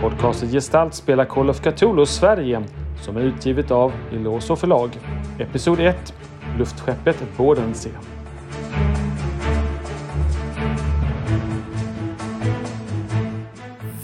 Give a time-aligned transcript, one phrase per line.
[0.00, 2.62] Podcasten Gestalt spelar Call of Cthulhu Sverige
[3.02, 4.90] som är utgivet av Illoso förlag.
[5.38, 6.14] Episod 1
[6.58, 7.92] Luftskeppet Bodensee.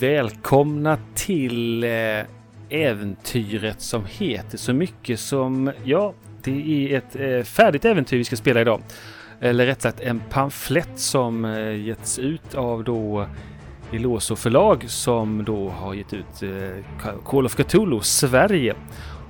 [0.01, 1.91] Välkomna till eh,
[2.69, 6.13] äventyret som heter så mycket som, ja,
[6.43, 8.83] det är ett eh, färdigt äventyr vi ska spela idag.
[9.41, 13.27] Eller rätt sagt en pamflett som eh, getts ut av då
[13.93, 18.75] Iloso förlag som då har gett ut eh, Call of Cthulhu Sverige.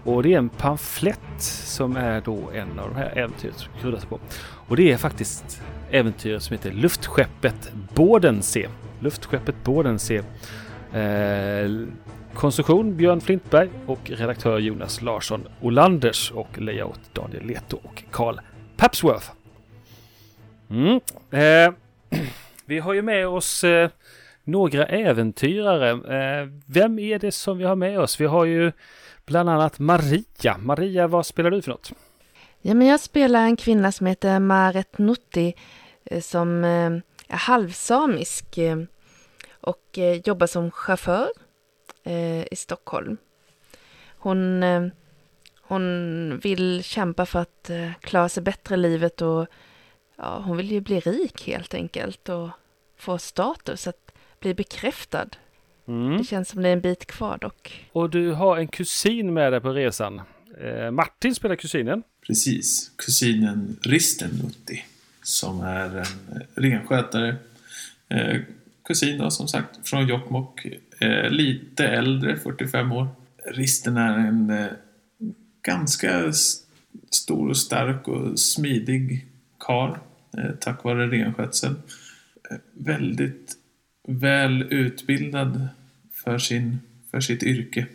[0.05, 3.98] Och det är en pamflett som är då en av de här äventyren som grundar
[3.98, 4.20] sig på.
[4.69, 8.69] Och det är faktiskt äventyret som heter Luftskeppet Bodensee.
[9.01, 10.23] Luftskeppet Bodensee.
[10.92, 11.70] Eh,
[12.34, 18.41] konstruktion Björn Flintberg och redaktör Jonas Larsson Olanders och layout Daniel Leto och Karl
[18.77, 19.31] Papsworth.
[20.70, 21.01] Mm.
[21.31, 21.75] Eh,
[22.65, 23.91] vi har ju med oss eh,
[24.45, 25.91] några äventyrare.
[25.91, 28.20] Eh, vem är det som vi har med oss?
[28.20, 28.72] Vi har ju
[29.25, 30.58] bland annat Maria.
[30.58, 31.92] Maria, vad spelar du för något?
[32.61, 35.55] Ja, men jag spelar en kvinna som heter Maret Nutti
[36.05, 36.91] eh, som eh,
[37.28, 38.78] är halvsamisk eh,
[39.61, 41.28] och jobbar som chaufför
[42.50, 43.17] i Stockholm.
[44.19, 44.64] Hon,
[45.61, 49.47] hon vill kämpa för att klara sig bättre i livet och
[50.17, 52.48] ja, hon vill ju bli rik helt enkelt och
[52.97, 54.02] få status, att
[54.43, 55.29] bli bekräftad.
[55.89, 56.19] Mm.
[56.19, 57.89] Det känns som det är en bit kvar dock.
[57.93, 60.21] Och du har en kusin med dig på resan.
[60.61, 62.03] Eh, Martin spelar kusinen.
[62.27, 64.85] Precis, kusinen Risten Nutti.
[65.23, 67.37] Som är en renskötare.
[68.09, 68.41] Eh,
[68.85, 70.67] kusin då som sagt från Jokkmokk.
[70.98, 73.09] Eh, lite äldre, 45 år.
[73.45, 74.67] Risten är en eh,
[75.63, 76.33] ganska
[77.11, 79.27] stor och stark och smidig
[79.59, 79.98] karl
[80.39, 81.77] eh, tack vare renskötseln.
[82.51, 83.57] Eh, väldigt
[84.08, 85.69] väl utbildad
[86.25, 86.78] för, sin,
[87.11, 87.86] för sitt yrke.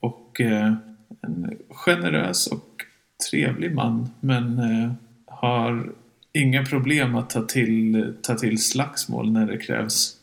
[0.00, 0.74] Och eh,
[1.20, 2.84] en generös och
[3.30, 4.08] trevlig man.
[4.20, 4.92] Men eh,
[5.26, 5.92] har
[6.32, 10.16] inga problem att ta till, ta till slagsmål när det krävs.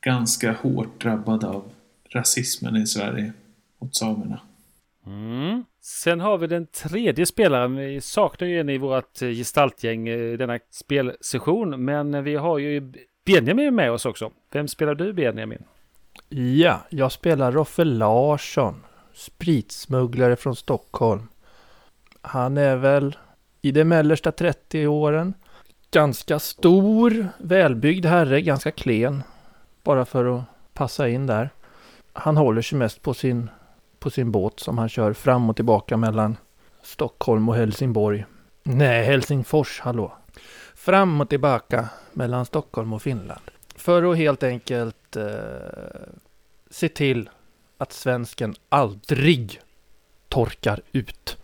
[0.00, 1.64] Ganska hårt drabbad av
[2.10, 3.32] rasismen i Sverige
[3.78, 4.40] mot samerna.
[5.06, 5.64] Mm.
[5.80, 7.76] Sen har vi den tredje spelaren.
[7.76, 11.84] Vi saknar ju en i vårt gestaltgäng eh, denna spelsession.
[11.84, 12.92] Men vi har ju
[13.24, 14.30] Benjamin är med oss också.
[14.52, 15.64] Vem spelar du Benjamin?
[16.28, 18.84] Ja, jag spelar Roffe Larsson.
[19.14, 21.28] Spritsmugglare från Stockholm.
[22.20, 23.16] Han är väl
[23.62, 25.34] i de mellersta 30 åren.
[25.90, 29.22] Ganska stor, välbyggd herre, ganska klen.
[29.82, 30.42] Bara för att
[30.72, 31.50] passa in där.
[32.12, 33.50] Han håller sig mest på sin
[33.98, 36.36] på sin båt som han kör fram och tillbaka mellan
[36.82, 38.24] Stockholm och Helsingborg.
[38.62, 40.12] Nej, Helsingfors, hallå.
[40.84, 43.40] Fram och tillbaka mellan Stockholm och Finland.
[43.76, 45.24] För att helt enkelt eh,
[46.70, 47.30] se till
[47.78, 49.60] att svensken aldrig
[50.28, 51.36] torkar ut.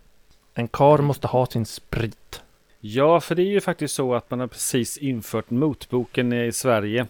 [0.53, 2.43] En kar måste ha sin sprit.
[2.79, 7.07] Ja, för det är ju faktiskt så att man har precis infört motboken i Sverige.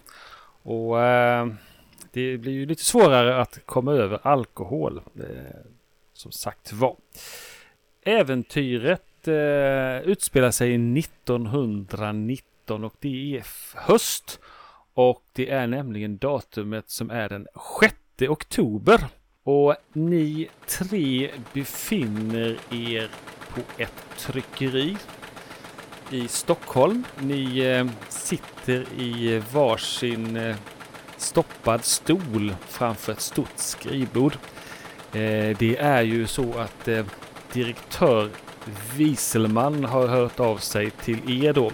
[0.62, 1.46] Och eh,
[2.12, 5.00] det blir ju lite svårare att komma över alkohol.
[5.16, 5.56] Eh,
[6.12, 6.96] som sagt var.
[8.02, 13.44] Äventyret eh, utspelar sig 1919 och det är
[13.74, 14.40] höst.
[14.94, 17.46] Och det är nämligen datumet som är den
[17.80, 17.94] 6
[18.28, 19.04] oktober.
[19.44, 23.10] Och ni tre befinner er
[23.54, 24.96] på ett tryckeri
[26.10, 27.04] i Stockholm.
[27.18, 30.56] Ni eh, sitter i varsin eh,
[31.16, 34.32] stoppad stol framför ett stort skrivbord.
[35.12, 37.04] Eh, det är ju så att eh,
[37.52, 38.30] direktör
[38.96, 41.70] Wieselman har hört av sig till er då.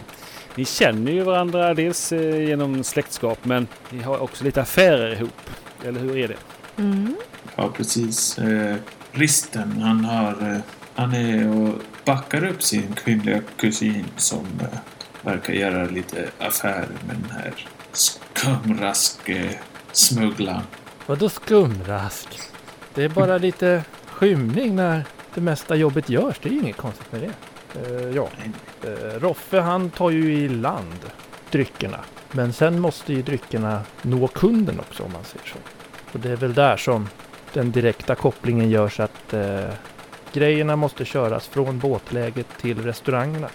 [0.55, 5.51] Ni känner ju varandra dels eh, genom släktskap men ni har också lite affärer ihop.
[5.85, 6.37] Eller hur är det?
[6.83, 7.17] Mm.
[7.57, 8.39] Ja, precis.
[8.39, 8.77] Eh,
[9.13, 10.59] Risten, han, har, eh,
[10.95, 14.67] han är och backar upp sin kvinnliga kusin som eh,
[15.23, 17.53] verkar göra lite affärer med den här
[17.93, 20.63] skumrask-smugglaren.
[21.07, 22.29] Vadå skumrask?
[22.95, 25.05] Det är bara lite skymning när
[25.39, 26.39] det mesta jobbet görs.
[26.43, 27.31] Det är ju inget konstigt med det.
[27.91, 28.29] Uh, ja,
[28.85, 31.11] uh, Roffe han tar ju i land
[31.51, 32.01] dryckerna.
[32.33, 35.59] Men sen måste ju dryckerna nå kunden också om man säger så.
[36.13, 37.09] Och det är väl där som
[37.53, 39.71] den direkta kopplingen görs att uh,
[40.33, 43.49] grejerna måste köras från båtläget till restaurangerna.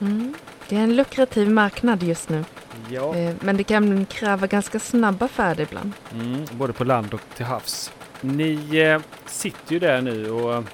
[0.00, 0.34] Mm.
[0.68, 2.44] Det är en lukrativ marknad just nu.
[2.88, 3.16] Ja.
[3.16, 5.92] Eh, men det kan kräva ganska snabba färder ibland.
[6.12, 7.92] Mm, både på land och till havs.
[8.20, 10.64] Ni eh, sitter ju där nu och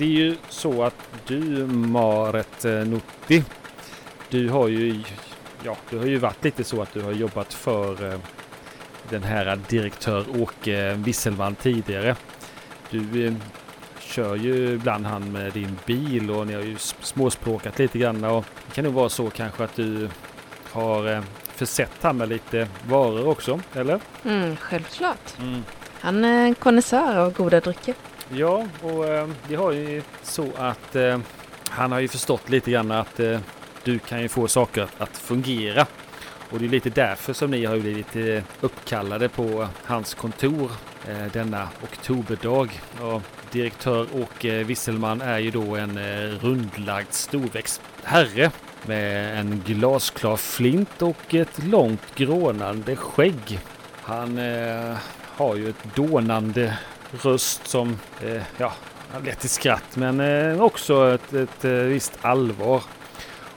[0.00, 0.94] det är ju så att
[1.26, 3.44] du Maret eh, Nutti,
[4.28, 5.02] du har ju,
[5.64, 8.18] ja, du har ju varit lite så att du har jobbat för
[9.10, 12.16] den här direktör Åke Wisselman tidigare.
[12.90, 13.34] Du eh,
[13.98, 18.44] kör ju ibland han med din bil och ni har ju småspråkat lite grann och
[18.66, 20.08] det kan nog vara så kanske att du
[20.72, 21.22] har eh,
[21.54, 24.00] försett han med lite varor också, eller?
[24.24, 25.38] Mm, självklart.
[25.38, 25.64] Mm.
[26.00, 27.94] Han är en konnässör av goda drycker.
[28.32, 31.18] Ja, och eh, det har ju så att eh,
[31.68, 33.40] han har ju förstått lite grann att eh,
[33.84, 35.86] du kan ju få saker att fungera.
[36.50, 40.70] Och det är lite därför som ni har blivit eh, uppkallade på hans kontor
[41.08, 42.68] eh, denna oktoberdag.
[43.00, 43.22] Och
[43.52, 48.50] direktör Åke eh, Wisselman är ju då en eh, rundlagd storväxt herre
[48.86, 53.60] med en glasklar flint och ett långt grånande skägg.
[54.02, 54.96] Han eh,
[55.36, 56.78] har ju ett dånande
[57.12, 58.72] röst som eh, ja,
[59.24, 62.82] lätt till skratt men eh, också ett, ett, ett visst allvar.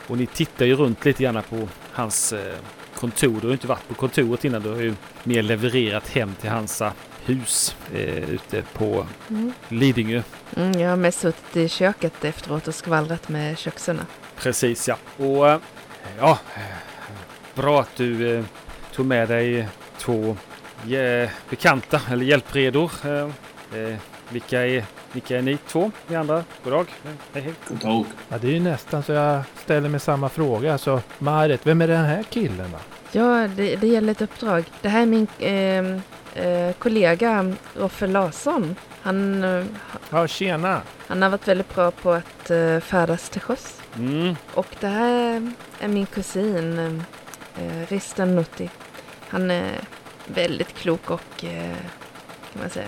[0.07, 2.55] Och ni tittar ju runt lite grann på hans eh,
[2.95, 3.41] kontor.
[3.41, 4.61] Du har inte varit på kontoret innan.
[4.61, 6.91] Du har ju mer levererat hem till hans eh,
[7.25, 9.53] hus eh, ute på mm.
[9.69, 10.21] Lidingö.
[10.55, 14.05] Mm, jag har mest suttit i köket efteråt och skvallrat med köksarna.
[14.37, 14.97] Precis ja.
[15.17, 15.59] Och eh,
[16.19, 16.39] ja,
[17.55, 18.45] bra att du eh,
[18.93, 19.67] tog med dig
[19.97, 20.37] två
[20.91, 22.91] eh, bekanta eller hjälpredor.
[23.05, 23.97] Eh, eh,
[24.29, 25.91] vilka är, vilka är ni två?
[26.07, 26.43] Ni andra?
[26.63, 26.87] God dag.
[27.33, 27.53] Hej hej.
[27.67, 28.05] God dag.
[28.29, 30.77] Ja, det är ju nästan så jag ställer mig samma fråga.
[30.77, 32.79] Så Marit, vem är den här killen då?
[33.19, 34.63] Ja, det, det gäller ett uppdrag.
[34.81, 38.75] Det här är min eh, eh, kollega Roffe Larsson.
[39.01, 39.65] Han, eh,
[40.09, 40.81] ja, tjena.
[41.07, 43.81] han har varit väldigt bra på att eh, färdas till sjöss.
[43.97, 44.35] Mm.
[44.53, 46.79] Och det här är min kusin
[47.57, 48.69] eh, Risten Nutti.
[49.27, 49.79] Han är
[50.25, 51.75] väldigt klok och eh,
[52.53, 52.87] kan man säga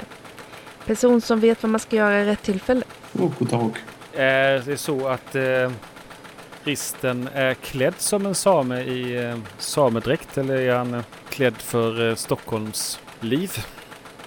[0.86, 2.84] person som vet vad man ska göra i rätt tillfälle.
[3.14, 3.78] Oh, god dag.
[4.14, 5.72] Är det så att eh,
[6.64, 12.10] Risten är klädd som en same i eh, samedräkt eller är han eh, klädd för
[12.10, 13.52] eh, Stockholms liv?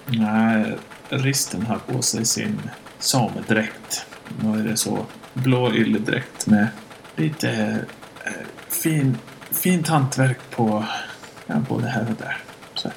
[0.05, 0.77] Nej,
[1.09, 2.69] Risten har på sig sin
[2.99, 4.05] samedräkt.
[4.43, 6.67] Nu är det så blå ylledräkt med
[7.15, 7.49] lite
[8.25, 8.31] eh,
[8.69, 9.17] fin,
[9.51, 10.85] fint hantverk på
[11.47, 12.37] ja, både här och där.
[12.79, 12.89] Så.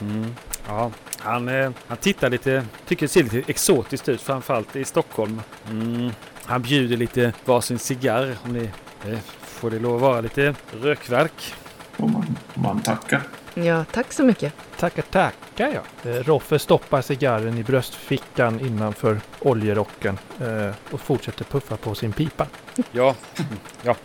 [0.00, 0.34] Mm.
[0.66, 5.42] Ja, han, eh, han tittar lite, tycker det ser lite exotiskt ut, framförallt i Stockholm.
[5.70, 6.10] Mm.
[6.44, 8.70] Han bjuder lite varsin cigarr om ni
[9.06, 11.54] eh, får det lov att vara lite rökverk.
[11.96, 13.22] Och man, man tackar.
[13.54, 14.52] Ja, tack så mycket.
[14.76, 16.10] Tackar, tackar ja.
[16.10, 22.46] Eh, Roffe stoppar cigarren i bröstfickan innanför oljerocken eh, och fortsätter puffa på sin pipa.
[22.92, 23.14] Ja,
[23.82, 23.96] ja.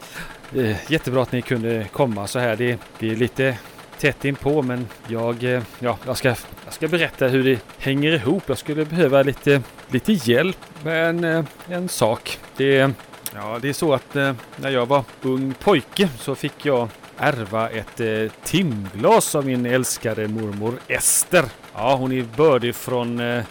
[0.56, 2.56] Eh, jättebra att ni kunde komma så här.
[2.56, 3.58] Det, det är lite
[4.00, 6.28] tätt inpå men jag, eh, ja, jag, ska,
[6.66, 8.44] jag ska berätta hur det hänger ihop.
[8.46, 12.40] Jag skulle behöva lite, lite hjälp med en, eh, en sak.
[12.58, 12.92] Det,
[13.34, 16.88] ja, det är så att eh, när jag var ung pojke så fick jag
[17.18, 18.02] ärva ett
[18.44, 21.46] timglas av min älskade mormor Ester.
[21.76, 23.44] Ja, hon är bördig från, eh,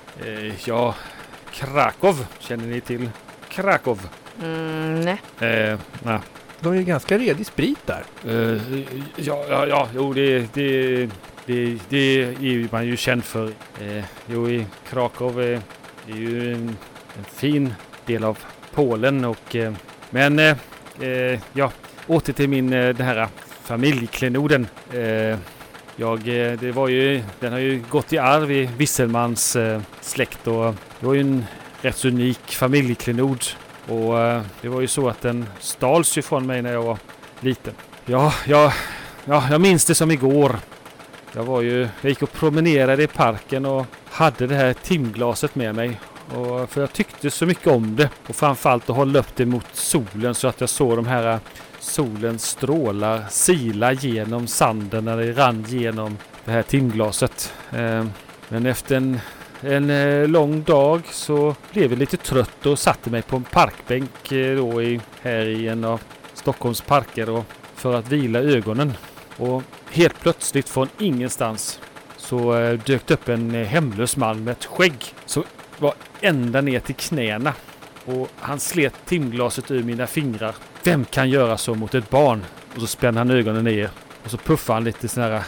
[0.64, 0.94] ja,
[1.52, 2.26] Krakow.
[2.38, 3.10] Känner ni till
[3.48, 3.98] Krakow?
[4.42, 5.20] Mm, nej.
[5.50, 6.18] Eh, nej.
[6.62, 8.04] De är ganska redig sprit där.
[8.26, 8.60] Uh,
[9.16, 11.06] ja, ja, ja, jo det, det,
[11.46, 13.46] det, det är man ju känd för.
[13.46, 15.60] Uh, jo, i Krakow eh,
[16.08, 16.76] är, är ju en,
[17.18, 17.74] en, fin
[18.06, 18.38] del av
[18.74, 19.72] Polen och uh,
[20.10, 21.72] men uh, ja,
[22.06, 23.28] åter till min uh, den här
[23.62, 24.66] familjeklenoden.
[25.96, 26.20] jag,
[26.60, 29.56] det var ju, den har ju gått i arv i Wisselmans
[30.00, 31.44] släkt och det var ju en
[31.81, 33.44] rätt så unik familjeklenod
[33.89, 36.98] och eh, det var ju så att den stals ju från mig när jag var
[37.41, 37.74] liten.
[38.05, 38.72] Ja, jag,
[39.24, 40.56] ja, jag minns det som igår.
[41.34, 45.74] Jag var ju, jag gick och promenerade i parken och hade det här timglaset med
[45.74, 46.01] mig.
[46.34, 48.08] Och för jag tyckte så mycket om det.
[48.29, 51.39] Och framförallt att hålla upp det mot solen så att jag såg de här eh,
[51.81, 57.53] solens strålar sila genom sanden när det rann genom det här timglaset.
[57.72, 58.06] Eh,
[58.48, 59.20] men efter en
[59.62, 64.32] en eh, lång dag så blev jag lite trött och satte mig på en parkbänk
[64.32, 66.00] eh, då i, här i en av
[66.34, 68.92] Stockholms parker och för att vila ögonen.
[69.36, 71.81] Och helt plötsligt från ingenstans
[72.16, 75.44] så eh, dök det upp en eh, hemlös man med ett skägg som
[75.78, 77.54] var ända ner till knäna.
[78.04, 80.54] Och han slet timglaset ur mina fingrar.
[80.84, 82.44] Vem kan göra så mot ett barn?
[82.74, 83.90] Och så spände han ögonen ner
[84.24, 85.42] och så puffade han lite sån här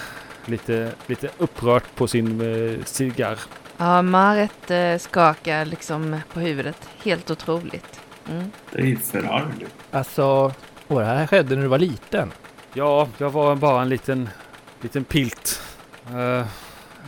[0.45, 3.39] lite, lite upprört på sin eh, cigarr.
[3.77, 6.89] Ja, Maret eh, skakar liksom på huvudet.
[7.05, 8.01] Helt otroligt.
[8.31, 8.53] Mm.
[8.73, 9.75] Det är förargligt.
[9.91, 10.53] Alltså,
[10.87, 12.33] och det här skedde när du var liten?
[12.73, 14.29] Ja, jag var bara en liten,
[14.81, 15.63] liten pilt.
[16.15, 16.45] Uh,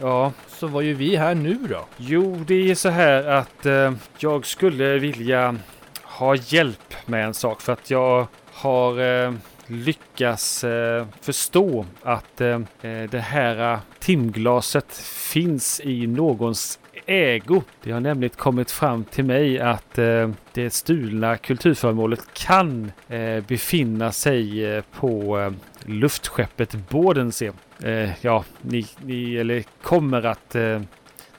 [0.01, 0.33] ja.
[0.49, 1.87] Så var ju vi här nu då?
[1.97, 5.57] Jo, det är så här att uh, jag skulle vilja
[6.03, 9.35] ha hjälp med en sak för att jag har uh,
[9.67, 14.97] lyckas eh, förstå att eh, eh det här eh, timglaset
[15.33, 17.63] finns i någons ägo.
[17.83, 24.13] Det har nämligen kommit fram till mig att eh, det stulna kulturföremålet kan eh, befinna
[24.13, 25.53] sig eh, på eh,
[25.85, 27.53] luftskeppet Bodensee.
[27.83, 30.81] Eh, ja, ni, ni eller kommer att eh,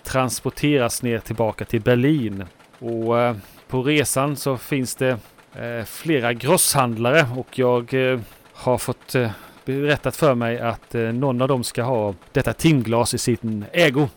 [0.04, 2.46] transporteras ner tillbaka till Berlin.
[2.80, 3.36] Och eh,
[3.68, 5.20] på resan så finns det
[5.60, 8.20] Eh, flera grosshandlare och jag eh,
[8.54, 9.32] har fått eh,
[9.66, 14.08] berättat för mig att någon av dem ska ha detta timglas i sin ägo.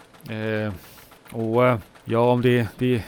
[1.31, 1.63] Och
[2.05, 3.03] ja, om det, det,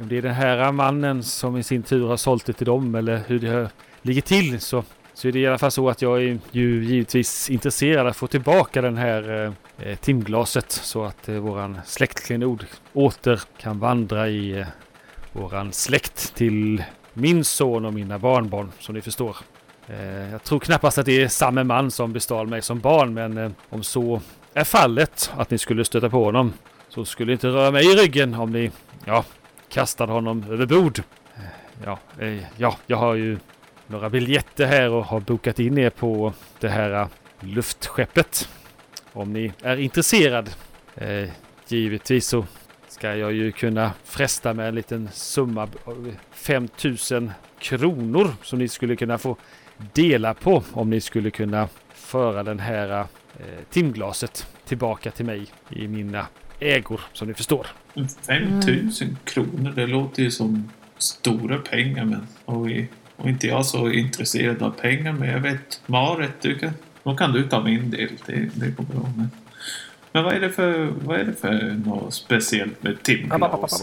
[0.00, 2.94] om det är den här mannen som i sin tur har sålt det till dem
[2.94, 3.70] eller hur det
[4.02, 4.84] ligger till så,
[5.14, 8.26] så är det i alla fall så att jag är ju givetvis intresserad att få
[8.26, 14.66] tillbaka den här eh timglaset så att eh, våran släktklenod åter kan vandra i eh,
[15.32, 16.84] våran släkt till
[17.14, 19.36] min son och mina barnbarn som ni förstår.
[19.86, 23.38] Eh, jag tror knappast att det är samma man som bestal mig som barn men
[23.38, 24.20] eh, om så
[24.54, 26.52] är fallet att ni skulle stöta på honom
[26.88, 28.70] så skulle inte röra mig i ryggen om ni,
[29.04, 29.24] ja,
[29.68, 31.02] kastade honom över bord.
[31.36, 31.42] Eh,
[31.84, 31.98] ja,
[32.56, 33.38] ja, jag har ju
[33.86, 37.08] några biljetter här och har bokat in er på det här
[37.40, 38.48] luftskeppet.
[39.12, 40.50] Om ni är intresserad.
[40.94, 41.28] Eh,
[41.68, 42.44] givetvis så
[42.90, 45.68] ska jag ju kunna fresta med en liten summa
[46.30, 49.36] 5000 kronor som ni skulle kunna få
[49.92, 53.00] dela på om ni skulle kunna föra den här
[53.38, 56.26] eh, timglaset tillbaka till mig i mina
[56.60, 57.66] ägor som ni förstår.
[58.26, 59.16] 5000 mm.
[59.24, 62.66] kronor, det låter ju som stora pengar men och,
[63.16, 67.32] och inte jag så intresserad av pengar men jag vet Marit, du kan, då kan
[67.32, 68.10] du ta min del.
[68.26, 69.12] Det, det går bra.
[69.16, 69.30] Men,
[70.12, 73.82] men vad är det för, vad är det för något speciellt med timglas?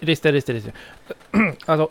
[0.00, 0.72] Riste, riste, riste.
[1.66, 1.88] Alltså,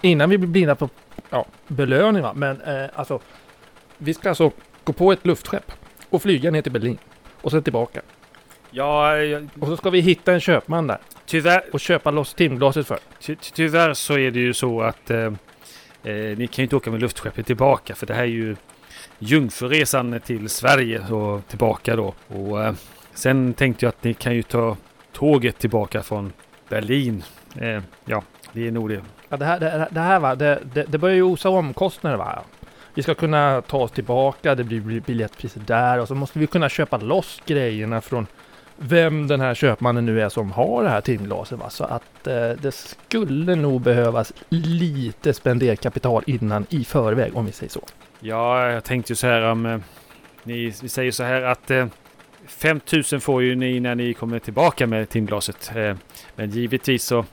[0.00, 0.88] innan vi blir blinda på
[1.30, 2.32] ja, belöning va.
[2.34, 3.20] Men eh, alltså.
[3.98, 4.50] Vi ska alltså
[4.84, 5.72] gå på ett luftskepp
[6.10, 6.98] och flyga ner till Berlin.
[7.40, 8.00] Och sen tillbaka.
[8.70, 9.48] Ja, jag...
[9.60, 10.98] Och så ska vi hitta en köpman där.
[11.26, 11.64] Tyvärr...
[11.72, 12.98] Och köpa loss timglaset för.
[13.20, 15.32] Ty tyvärr så är det ju så att eh, eh,
[16.12, 18.56] ni kan ju inte åka med luftskeppet tillbaka för det här är ju
[19.18, 22.14] jungfruresan till Sverige och tillbaka då.
[22.28, 22.74] Och eh,
[23.14, 24.76] sen tänkte jag att ni kan ju ta
[25.12, 26.32] tåget tillbaka från
[26.68, 27.22] Berlin.
[27.60, 29.02] Eh, ja, det är nog det.
[29.28, 32.42] Ja, det här, det, det här va, det, det, det börjar ju osa omkostnader va.
[32.94, 36.68] Vi ska kunna ta oss tillbaka, det blir biljettpriser där och så måste vi kunna
[36.68, 38.26] köpa loss grejerna från
[38.76, 41.58] vem den här köpmannen nu är som har det här timglaset.
[41.58, 41.70] Va?
[41.70, 47.70] Så att eh, det skulle nog behövas lite spenderkapital innan i förväg om vi säger
[47.70, 47.86] så.
[48.20, 49.78] Ja, jag tänkte ju så här om eh,
[50.42, 51.86] ni, vi säger så här att eh,
[52.46, 55.72] 5000 får ju ni när ni kommer tillbaka med timglaset.
[55.76, 55.96] Eh,
[56.36, 57.24] men givetvis så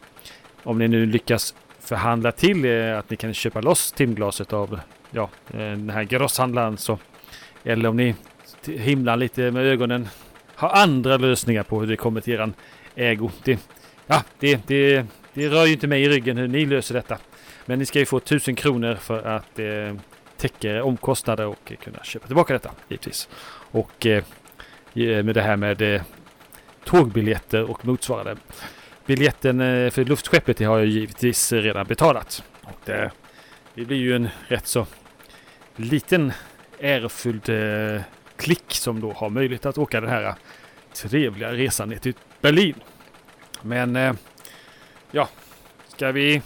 [0.63, 4.79] om ni nu lyckas förhandla till eh, att ni kan köpa loss timglaset av
[5.11, 6.99] ja, eh, den här grosshandlaren så
[7.63, 8.15] eller om ni
[8.65, 10.07] himlar lite med ögonen
[10.55, 12.53] har andra lösningar på hur det kommer till eran
[12.95, 13.31] ägo.
[13.43, 13.59] Det,
[14.07, 17.17] ja, det, det, det rör ju inte mig i ryggen hur ni löser detta.
[17.65, 19.95] Men ni ska ju få 1000 kronor för att eh,
[20.37, 23.29] täcka omkostnader och kunna köpa tillbaka detta givetvis.
[23.71, 24.23] Och eh,
[24.93, 26.01] med det här med eh,
[26.83, 28.35] tågbiljetter och motsvarande.
[29.05, 32.43] Biljetten eh, för luftskeppet har jag givetvis redan betalat.
[32.61, 33.11] Och det,
[33.73, 34.85] det blir ju en rätt så
[35.75, 36.31] liten
[36.79, 38.01] ärofylld eh,
[38.37, 40.35] klick som då har möjlighet att åka den här
[40.93, 42.75] trevliga resan ner till Berlin.
[43.61, 44.13] Men eh,
[45.11, 45.29] ja,
[45.87, 46.41] ska vi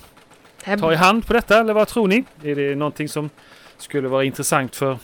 [0.80, 2.24] ta i hand på detta eller vad tror ni?
[2.44, 3.30] Är det någonting som
[3.78, 4.98] skulle vara intressant för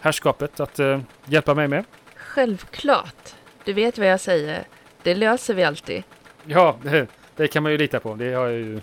[0.00, 1.84] herrskapet att eh, hjälpa mig med?
[2.16, 3.34] Självklart.
[3.64, 4.64] Du vet vad jag säger.
[5.02, 6.02] Det löser vi alltid.
[6.44, 8.14] Ja, det, det kan man ju lita på.
[8.14, 8.80] Det har jag ju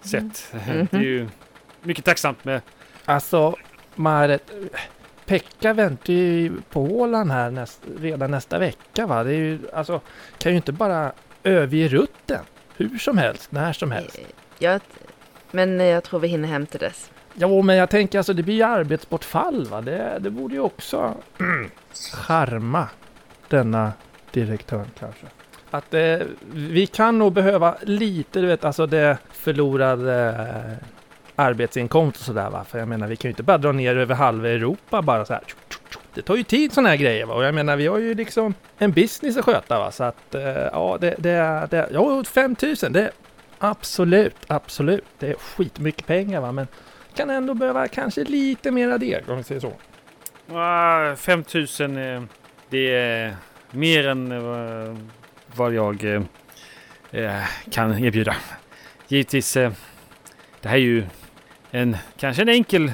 [0.00, 0.52] sett.
[0.68, 0.88] Mm.
[0.90, 1.28] Det är ju
[1.82, 2.60] mycket tacksamt med.
[3.04, 3.56] Alltså,
[3.94, 4.50] Marit,
[5.30, 9.24] Pekka väntar ju på Åland här näst, redan nästa vecka va.
[9.24, 10.00] Det är ju, alltså,
[10.38, 11.12] kan ju inte bara
[11.44, 12.40] överge rutten
[12.76, 14.18] hur som helst, när som helst.
[14.18, 14.24] Eh,
[14.58, 14.80] ja,
[15.50, 17.10] men jag tror vi hinner hem till dess.
[17.34, 19.80] Jo, men jag tänker alltså det blir ju arbetsbortfall va.
[19.80, 21.14] Det, det borde ju också
[22.12, 22.88] charma
[23.48, 23.92] denna
[24.30, 25.26] direktör kanske.
[25.70, 26.18] Att eh,
[26.52, 30.86] vi kan nog behöva lite, du vet, alltså det förlorade eh,
[31.40, 32.64] arbetsinkomst och sådär va.
[32.64, 35.32] För jag menar, vi kan ju inte bara dra ner över halva Europa bara så
[35.32, 35.42] här.
[36.14, 37.34] Det tar ju tid sådana här grejer va.
[37.34, 39.92] Och jag menar, vi har ju liksom en business att sköta va.
[39.92, 43.10] Så att eh, ja, det, det, det, ja 5000 det
[43.58, 45.04] absolut, absolut.
[45.18, 46.52] Det är skitmycket pengar va.
[46.52, 46.66] Men
[47.14, 49.72] kan ändå behöva kanske lite mera deg om vi säger så.
[50.50, 52.28] Uh, eh, 5000
[52.70, 53.36] det är
[53.70, 54.96] mer än eh,
[55.54, 56.04] vad jag
[57.10, 58.36] eh, kan erbjuda.
[59.08, 59.54] Givetvis,
[60.60, 61.04] det här är ju
[61.70, 62.92] en kanske en enkel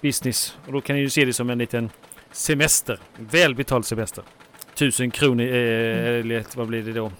[0.00, 0.56] business.
[0.66, 1.90] Och då kan ni ju se det som en liten
[2.32, 2.98] semester.
[3.16, 4.24] Välbetald semester.
[4.74, 5.50] Tusen kronor, eh,
[6.20, 7.06] eller vad blir det då?
[7.06, 7.10] Eh,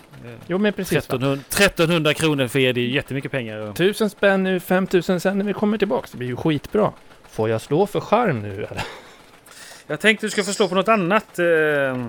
[0.47, 0.93] Jo men precis.
[0.93, 0.99] va?
[0.99, 3.73] 1300, 1300 kronor för er, det är jättemycket pengar.
[3.73, 6.11] Tusen spänn nu, 5000 sen när vi kommer tillbaks.
[6.11, 6.93] Det blir ju skitbra.
[7.31, 8.83] Får jag slå för charm nu eller?
[9.87, 11.39] Jag tänkte du ska få slå på något annat.
[11.39, 12.09] Eh, Jaha.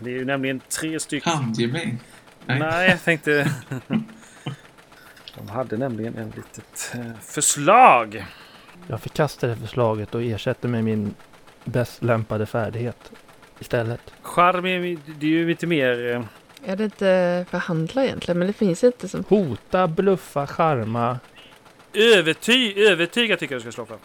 [0.00, 1.32] det är ju nämligen tre stycken.
[1.32, 1.98] Handgemäng.
[2.46, 2.58] Nej.
[2.58, 3.50] Nej, jag tänkte...
[5.36, 8.24] De hade nämligen en litet eh, förslag.
[8.88, 11.14] Jag förkastar det förslaget och ersätter med min
[11.64, 13.12] bäst lämpade färdighet
[13.58, 14.00] istället.
[14.22, 16.10] Charm är, det är ju lite mer...
[16.14, 18.38] eh, Är det inte förhandla egentligen?
[18.38, 19.24] Men det finns inte som...
[19.28, 21.18] Hota, bluffa, charma.
[21.92, 23.98] Överty, övertyga tycker jag du ska slå för.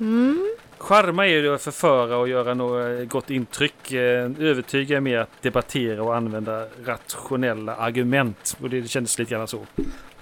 [0.00, 0.56] Mm.
[0.78, 3.92] Charma är ju att förföra och göra något gott intryck.
[3.92, 8.56] Eh, Övertyga är mer att debattera och använda rationella argument.
[8.62, 9.66] Och det kändes lite grann så.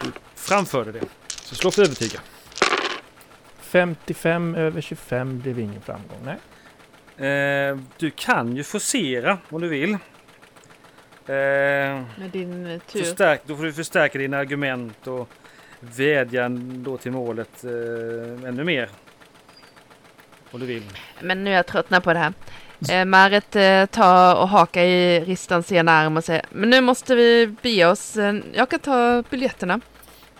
[0.01, 1.01] Du framförde det.
[1.27, 2.21] Så slå för övertyga.
[3.61, 6.19] 55 över 25 blev ingen framgång.
[6.25, 6.37] Nej.
[7.29, 9.93] Eh, du kan ju forcera om du vill.
[9.93, 9.99] Eh,
[11.27, 13.01] Med din eh, tur.
[13.03, 15.29] förstärk, då får du förstärka dina argument och
[15.81, 18.89] vädjan då till målet eh, ännu mer.
[20.50, 20.83] Om du vill.
[21.21, 22.33] Men nu är jag tröttnad på det här.
[22.91, 27.15] Eh, Marit eh, tar och hakar i Ristans ena arm och säger Men nu måste
[27.15, 28.17] vi bege oss.
[28.17, 29.81] Eh, Jag kan ta biljetterna.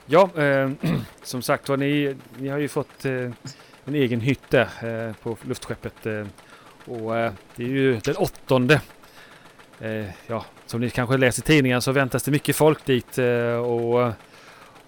[0.07, 0.71] Ja, eh,
[1.23, 3.13] som sagt var, ni, ni har ju fått eh,
[3.85, 4.69] en egen hytt där
[5.09, 6.07] eh, på luftskeppet.
[6.07, 6.27] Eh,
[6.85, 7.13] och
[7.57, 8.81] det är ju den åttonde.
[10.27, 13.19] Ja, som ni kanske läser i tidningen så väntas det mycket folk dit.
[13.65, 14.13] Och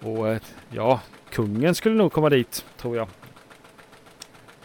[0.00, 0.38] och
[0.70, 3.08] ja, kungen skulle nog komma dit, tror jag.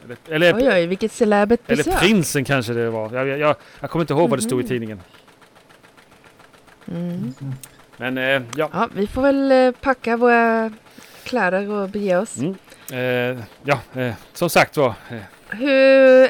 [0.06, 0.18] Eller,
[0.50, 2.00] eller, Oj, oj, vilket celebert eller besök.
[2.00, 3.14] prinsen kanske det var.
[3.14, 4.68] Jag, jag, jag, kommer inte ihåg vad det stod i Mhm.
[4.70, 5.00] tidningen.
[6.88, 7.34] Mm.
[7.98, 8.70] Men eh, ja.
[8.74, 10.72] Ja, vi får väl eh, packa våra
[11.24, 12.38] kläder och bege oss.
[12.38, 12.56] Mm.
[12.92, 14.94] Eh, ja, eh, som sagt var.
[15.12, 15.18] Eh,
[15.50, 15.70] Hur,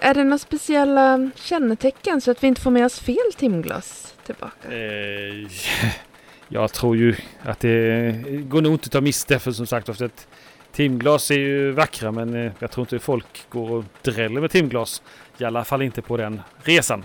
[0.03, 4.71] är det några speciella kännetecken så att vi inte får med oss fel timglas tillbaka?
[4.71, 5.47] Eh,
[6.47, 8.11] jag tror ju att det
[8.47, 10.27] går nog inte att ta miste för som sagt ett
[10.73, 15.01] timglas är ju vackra men eh, jag tror inte folk går och dräller med timglas.
[15.37, 17.03] I alla fall inte på den resan.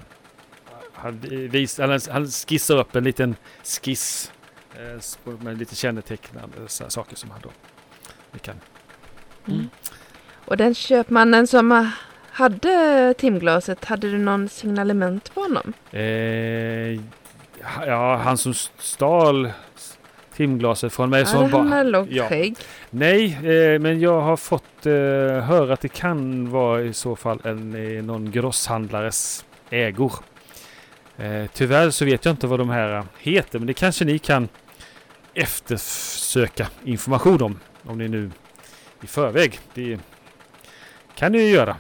[0.92, 4.32] Han, eh, vis, han, han skissar upp en liten skiss
[4.74, 7.50] eh, med lite kännetecknande saker som han då
[8.30, 8.60] vi kan.
[9.48, 9.68] Mm.
[10.44, 11.90] Och den köpmannen som
[12.30, 15.72] hade timglaset, hade du någon signalement på honom?
[15.90, 17.00] Eh,
[17.86, 19.52] ja, han som stal
[20.38, 21.20] timglaset från mig.
[21.20, 22.28] Ja, som han bara- hade långt ja.
[22.28, 22.56] skägg.
[22.90, 24.92] Nej, eh, men jag har fått eh,
[25.42, 30.12] höra att det kan vara i så fall en, eh, någon grosshandlares ägor.
[31.16, 34.48] Eh, tyvärr så vet jag inte vad de här heter, men det kanske ni kan
[35.34, 37.60] eftersöka information om.
[37.84, 38.30] Om ni nu
[39.02, 39.60] i förväg.
[39.74, 39.98] Det
[41.14, 41.76] kan ni ju göra.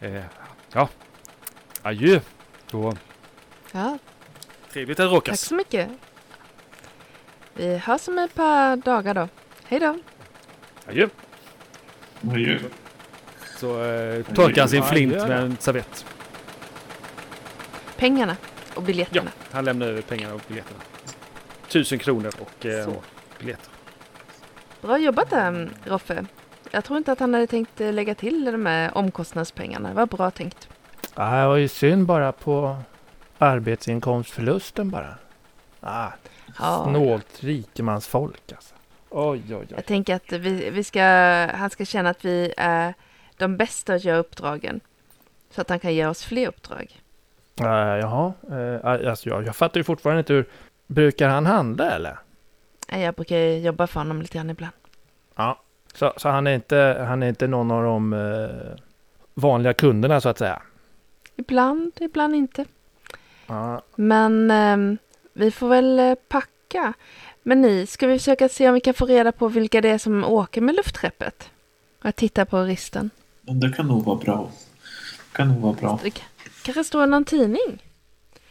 [0.00, 0.22] Eh,
[0.72, 0.88] ja,
[1.82, 2.20] adjö.
[2.70, 2.96] Då,
[3.72, 3.98] Ja,
[4.72, 5.40] trevligt att tack råkas.
[5.40, 5.88] så mycket.
[7.54, 9.28] Vi hörs om ett par dagar då.
[9.64, 9.98] Hej då.
[10.88, 11.08] Adjö.
[12.30, 12.58] Adjö.
[13.56, 16.06] Så eh, torkar han sin flint med en servett.
[17.96, 18.36] Pengarna
[18.74, 19.30] och Ja, biljetterna.
[19.52, 20.80] han lämnar över pengarna och biljetterna.
[21.68, 22.88] Tusen kronor och eh,
[23.38, 23.68] biljetter.
[24.82, 26.26] Bra jobbat där, mm, Roffe.
[26.70, 29.88] Jag tror inte att han hade tänkt eh, lägga till de här omkostnadspengarna.
[29.88, 30.68] Det var bra tänkt.
[31.14, 32.76] Ah, det var ju synd bara på
[33.38, 35.14] arbetsinkomstförlusten bara.
[35.80, 36.08] Ah,
[36.58, 36.86] Ja.
[36.88, 38.74] snålt rikemansfolk alltså.
[39.10, 39.66] Oj, oj, oj.
[39.68, 41.02] Jag tänker att vi, vi ska,
[41.54, 42.94] han ska känna att vi är
[43.36, 44.80] de bästa att göra uppdragen.
[45.50, 47.00] Så att han kan ge oss fler uppdrag.
[47.60, 50.46] Uh, jaha, uh, alltså, jag, jag fattar ju fortfarande inte hur...
[50.86, 52.18] Brukar han handla eller?
[52.92, 54.72] Nej, Jag brukar jobba för honom lite grann ibland.
[55.34, 55.60] Ja.
[55.94, 58.80] Så, så han, är inte, han är inte någon av de eh,
[59.34, 60.62] vanliga kunderna så att säga?
[61.36, 62.64] Ibland, ibland inte.
[63.46, 64.98] Ja, Men ehm,
[65.34, 66.92] vi får väl eh, packa.
[67.42, 69.98] Men ni, ska vi försöka se om vi kan få reda på vilka det är
[69.98, 71.50] som åker med luftskeppet?
[71.98, 73.10] Och jag tittar på risten.
[73.42, 74.50] Det kan nog vara bra.
[75.32, 76.00] kan nog vara bra.
[76.02, 76.12] Det
[76.62, 77.82] kanske står någon tidning.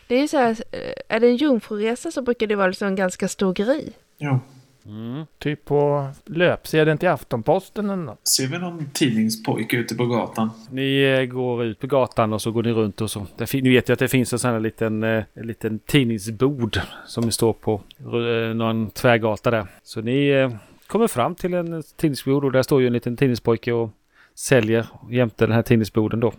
[0.07, 2.87] Det är ju så här, eh, är det en jungfruresa så brukar det vara liksom
[2.87, 3.91] en ganska stor grej.
[4.17, 4.39] Ja.
[4.85, 5.25] Mm.
[5.39, 8.27] typ på löpsedeln till Aftonposten eller något.
[8.27, 10.49] Ser vi någon tidningspojke ute på gatan?
[10.71, 13.25] Ni eh, går ut på gatan och så går ni runt och så.
[13.45, 16.81] Fin- ni vet ju att det finns en sån här liten, eh, en liten tidningsbod
[17.07, 19.67] som står på eh, någon tvärgata där.
[19.83, 20.49] Så ni
[20.87, 23.91] kommer fram till en tidningsbod och där står ju en liten tidningspojke och
[24.35, 26.33] säljer jämte den här tidningsboden då.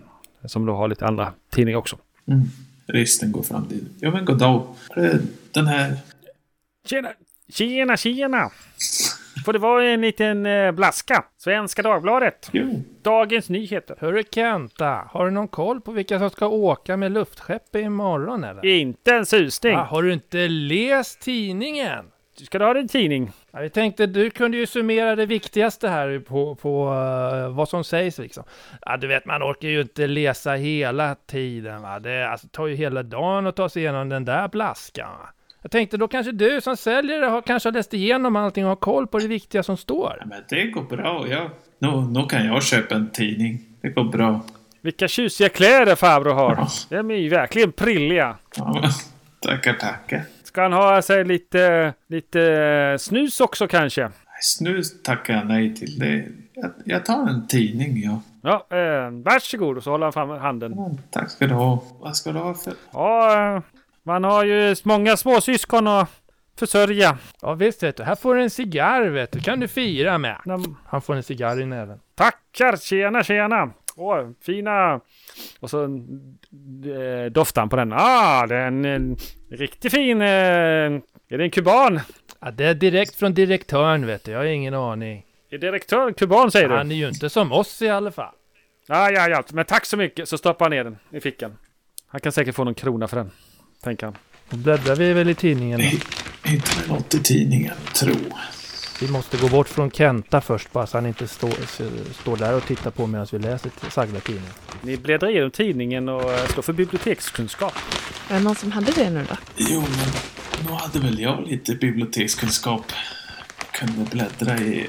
[0.44, 1.96] Som då har lite andra tidningar också.
[2.26, 2.42] Mm.
[2.87, 3.85] Risten går fram dit.
[4.00, 4.66] Ja men goddag.
[5.52, 5.96] Den här...
[6.87, 7.09] Tjena!
[7.48, 8.50] Tjena, tjena!
[9.44, 11.24] För det var en liten eh, blaska.
[11.37, 12.50] Svenska Dagbladet.
[12.52, 13.96] Jo, Dagens Nyheter.
[14.00, 18.66] Hörru Kenta, har du någon koll på vilka som ska åka med luftskepp imorgon eller?
[18.66, 19.76] Inte en susning.
[19.76, 22.04] Ah, har du inte läst tidningen?
[22.42, 23.33] Ska du ha din tidning?
[23.50, 27.85] Ja, vi tänkte du kunde ju summera det viktigaste här på, på eh, vad som
[27.85, 28.44] sägs liksom.
[28.83, 31.83] Ja, du vet, man orkar ju inte läsa hela tiden.
[31.83, 31.98] Va?
[31.98, 35.11] Det alltså, tar ju hela dagen att ta sig igenom den där blaskan.
[35.11, 35.28] Va?
[35.64, 38.77] Jag tänkte då kanske du som säljer har kanske har läst igenom allting och har
[38.77, 40.16] koll på det viktiga som står.
[40.20, 41.27] ja, men det går bra.
[41.29, 41.50] Ja.
[41.79, 43.61] Nu, nu kan jag köpa en tidning.
[43.81, 44.40] Det går bra.
[44.81, 46.55] Vilka tjusiga kläder farbror har.
[46.57, 46.68] Ja.
[46.88, 48.37] De är ju verkligen prilliga.
[48.57, 48.90] Ja, men,
[49.40, 50.22] tackar, tackar.
[50.42, 54.03] Ska han ha sig lite, lite eh, snus också kanske?
[54.03, 55.98] Nej, Snus tackar jag nej till.
[55.98, 56.24] Det,
[56.55, 58.20] jag, jag tar en tidning, ja.
[58.42, 59.77] Ja, eh, varsågod.
[59.77, 60.72] Och så håller han fram handen.
[60.77, 61.85] Ja, Tack ska du ha.
[62.00, 62.72] Vad ska du ha för...
[62.92, 63.62] Ja, eh,
[64.05, 66.11] man har ju många småsyskon att
[66.59, 67.19] försörja.
[67.43, 70.37] Ja visst vet du, här får du en cigarr vet du, kan du fira med.
[70.87, 71.99] Han får en cigarr i näven.
[72.14, 73.71] Tackar, tjena, tjena.
[73.97, 75.01] Åh, fina.
[75.61, 77.93] Och så eh, doftar på den.
[77.93, 79.17] Ah, det är en, en
[79.51, 80.21] riktigt fin.
[80.21, 82.01] Eh, är det en kuban?
[82.40, 85.25] Ja, det är direkt från direktören vet du, jag har ingen aning.
[85.51, 86.77] Är direktör kuban säger du?
[86.77, 88.35] Han är ju inte som oss i alla fall.
[88.87, 89.43] Ja, ja, ja.
[89.53, 90.29] Men tack så mycket.
[90.29, 91.57] Så stoppar han ner den i fickan.
[92.07, 93.31] Han kan säkert få någon krona för den.
[93.85, 94.16] Tänker han.
[94.51, 95.81] Då bläddrar vi väl i tidningen.
[96.42, 98.14] med något i tidningen, tro.
[99.01, 101.55] Vi måste gå bort från Kenta först bara så han inte står,
[102.12, 104.53] står där och tittar på medan vi läser sagda tidningen.
[104.83, 107.75] Ni bläddrar igenom tidningen och eh, står för bibliotekskunskap.
[108.31, 109.37] Är det någon som hade det nu då?
[109.57, 110.09] Jo, men
[110.66, 112.92] nu hade väl jag lite bibliotekskunskap.
[113.73, 114.87] Kunde bläddra i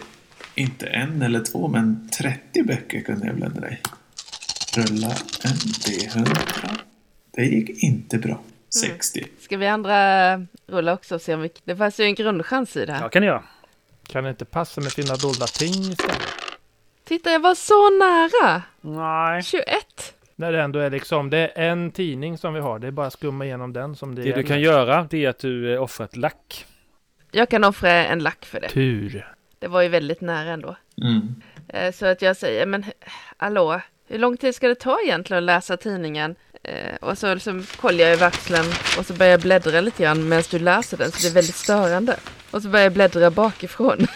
[0.55, 3.77] inte en eller två, men 30 böcker kunde jag bläddra i.
[4.77, 5.07] Rulla
[5.43, 6.37] en D100.
[7.35, 8.41] Det gick inte bra.
[8.79, 9.27] 60.
[9.39, 10.31] Ska vi andra
[10.67, 11.49] rulla också och se om vi...
[11.63, 13.01] Det fanns ju en grundchans i det här.
[13.01, 13.43] Ja, kan göra.
[14.07, 16.21] Kan det inte passa med sina dolda ting istället?
[17.03, 18.61] Titta, jag var så nära!
[18.81, 19.43] Nej.
[19.43, 19.65] 21!
[20.35, 23.07] När det ändå är liksom, det är en tidning som vi har, det är bara
[23.07, 24.43] att skumma igenom den som det, Det du gäller.
[24.43, 26.65] kan göra det är att du eh, offrar ett lack.
[27.31, 28.69] Jag kan offra en lack för det.
[28.69, 29.27] Tur.
[29.59, 30.75] Det var ju väldigt nära ändå.
[31.01, 31.35] Mm.
[31.67, 32.85] Eh, Så att jag säger, men
[33.37, 36.35] hallå, hur lång tid ska det ta egentligen att läsa tidningen?
[36.67, 40.29] Eh, Och så liksom kollar jag över axeln och så börjar jag bläddra lite grann
[40.29, 42.17] medan du läser den, så det är väldigt störande.
[42.51, 44.07] Och så börjar jag bläddra bakifrån.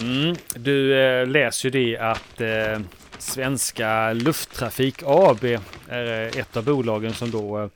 [0.00, 0.36] Mm.
[0.54, 2.80] Du eh, läser ju det att eh,
[3.18, 5.44] Svenska Lufttrafik AB
[5.88, 7.70] är eh, ett av bolagen som då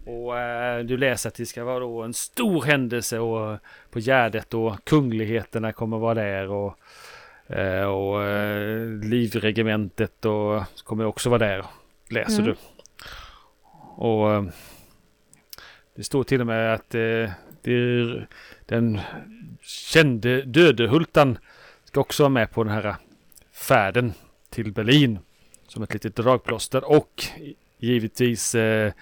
[0.06, 3.58] Och eh, du läser att det ska vara då en stor händelse och
[3.92, 6.78] på Gärdet och kungligheterna kommer vara där och,
[7.56, 11.66] eh, och eh, livregementet och kommer också vara där.
[12.10, 12.46] Läser Mm.
[12.46, 12.56] du.
[13.98, 14.44] Och eh,
[15.96, 17.30] det står till och med att eh,
[17.62, 18.28] det är
[18.66, 19.00] den
[19.62, 21.38] kände Dödehultan
[21.96, 22.96] ska också vara med på den här
[23.52, 24.14] färden
[24.50, 25.20] till Berlin
[25.68, 27.24] som ett litet dragplåster och
[27.78, 28.94] givetvis eh,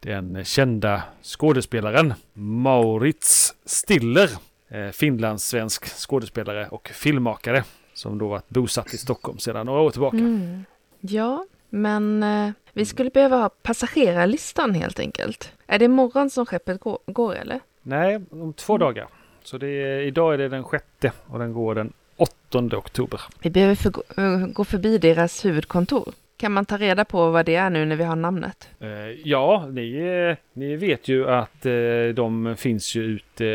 [0.00, 4.30] den kända skådespelaren Maurits Stiller,
[4.68, 10.16] eh, finlandssvensk skådespelare och filmmakare som då varit bosatt i Stockholm sedan några år tillbaka.
[10.16, 10.64] Mm.
[11.00, 15.52] Ja, men eh, vi skulle behöva ha passagerarlistan helt enkelt.
[15.66, 17.60] Är det imorgon som skeppet går, går eller?
[17.82, 19.08] Nej, om två dagar.
[19.42, 23.20] Så det är, idag är det den sjätte och den går den 8 oktober.
[23.42, 26.12] Vi behöver för, eh, gå förbi deras huvudkontor.
[26.36, 28.68] Kan man ta reda på vad det är nu när vi har namnet?
[28.80, 28.88] Eh,
[29.24, 29.94] ja, ni,
[30.30, 31.72] eh, ni vet ju att eh,
[32.14, 33.46] de finns ju eh,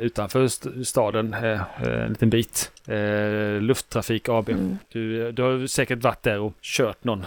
[0.00, 2.72] utanför st- staden en liten bit.
[2.86, 4.48] Eh, Lufttrafik AB.
[4.48, 4.78] Mm.
[4.92, 7.24] Du, du har säkert varit där och kört någon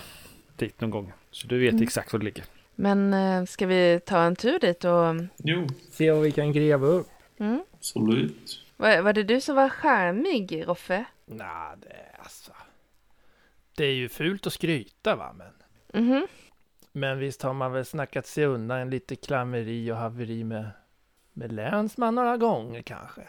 [0.57, 1.13] dit någon gång.
[1.31, 1.83] Så du vet Mm.
[1.83, 2.43] exakt var det ligger.
[2.75, 5.15] Men eh, ska vi ta en tur dit och...
[5.37, 7.07] Jo, Se vad vi kan gräva upp.
[7.39, 7.63] Mm?
[7.77, 8.61] absolut.
[8.77, 11.05] Var, var det du som var charmig, Roffe?
[11.25, 12.51] Nej, det är alltså...
[13.75, 15.53] Det är ju fult att skryta va, men...
[16.03, 16.27] Mhm.
[16.91, 20.69] Men visst har man väl snackat sig undan en lite klammeri och haveri med,
[21.33, 23.21] med länsman några gånger kanske.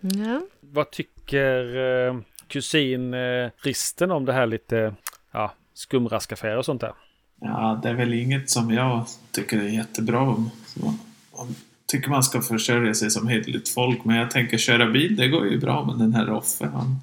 [0.00, 0.40] Ja.
[0.60, 4.94] Vad tycker eh, kusin eh, Risten om det här lite
[5.30, 6.94] ja, skumraskaffärer och sånt där?
[7.40, 10.50] Ja, det är väl inget som jag tycker är jättebra om.
[10.66, 11.54] Så man
[11.90, 15.46] tycker man ska försörja sig som hederligt folk, men jag tänker köra bil, det går
[15.48, 16.96] ju bra, men den här Roffe, han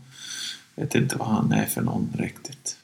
[0.76, 2.78] vet inte vad han är för någon riktigt.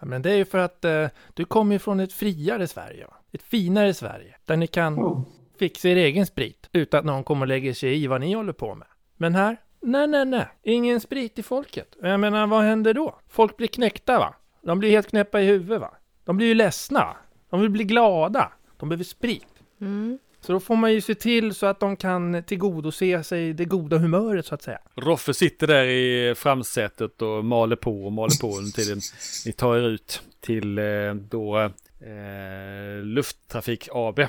[0.00, 3.06] Ja, men det är ju för att eh, du kommer ju från ett friare Sverige.
[3.32, 4.36] Ett finare Sverige.
[4.44, 5.22] Där ni kan Oh,
[5.58, 8.52] fixa er egen sprit utan att någon kommer och lägger sig i vad ni håller
[8.52, 8.88] på med.
[9.16, 11.96] Men här, nej, nej, nej, ingen sprit i folket.
[12.02, 13.18] Jag menar, vad händer då?
[13.28, 14.34] Folk blir knäckta va?
[14.62, 15.90] De blir helt knäppa i huvudet va?
[16.24, 17.16] De blir ju ledsna?
[17.50, 18.52] De vill bli glada.
[18.76, 19.46] De behöver sprit.
[19.80, 20.18] Mm.
[20.40, 23.98] Så då får man ju se till så att de kan tillgodose sig det goda
[23.98, 24.78] humöret så att säga.
[24.94, 29.00] Roffe sitter där i framsätet och maler på och maler på under tiden
[29.46, 34.20] ni tar er ut till eh, då eh, Lufttrafik AB.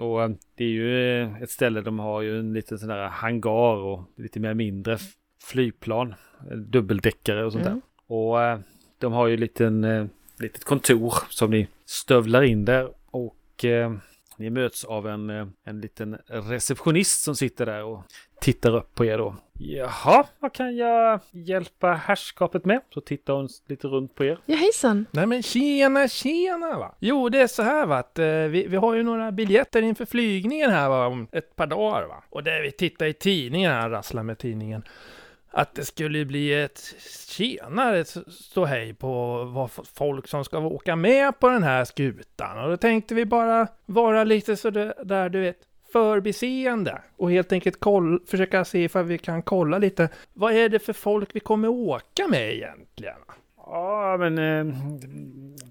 [0.00, 3.08] Och eh, det är ju eh, ett ställe de har ju en liten sån där
[3.08, 4.98] hangar och lite mer mindre
[5.44, 6.14] flygplan,
[6.56, 7.80] dubbeldäckare och sånt Mm.
[8.08, 8.14] där.
[8.16, 8.60] Och
[8.98, 13.64] de har ju en liten, litet kontor som ni stövlar in där och
[14.38, 18.02] ni möts av en, eh, en liten receptionist som sitter där och
[18.40, 19.34] tittar upp på er då.
[19.60, 22.80] Jaha, vad kan jag hjälpa herrskapet med?
[22.94, 24.38] Så tittar hon lite runt på er.
[24.46, 25.06] Ja, hejsan.
[25.10, 26.94] Nej men tjena, tjena va!
[26.98, 30.04] Jo, det är så här va, att eh, vi, vi har ju några biljetter inför
[30.04, 32.22] flygningen här va, om ett par dagar va.
[32.30, 34.82] Och där vi tittar i tidningen här, rasslar med tidningen.
[35.50, 36.94] Att det skulle bli ett
[37.28, 42.64] tjenare stå hej på vad folk som ska åka med på den här skutan.
[42.64, 45.58] Och då tänkte vi bara vara lite så där, du vet,
[45.92, 47.02] förbiseende.
[47.16, 50.08] Och helt enkelt koll, försöka se ifall vi kan kolla lite.
[50.32, 53.18] Vad är det för folk vi kommer åka med egentligen?
[53.56, 54.74] Ja, men eh,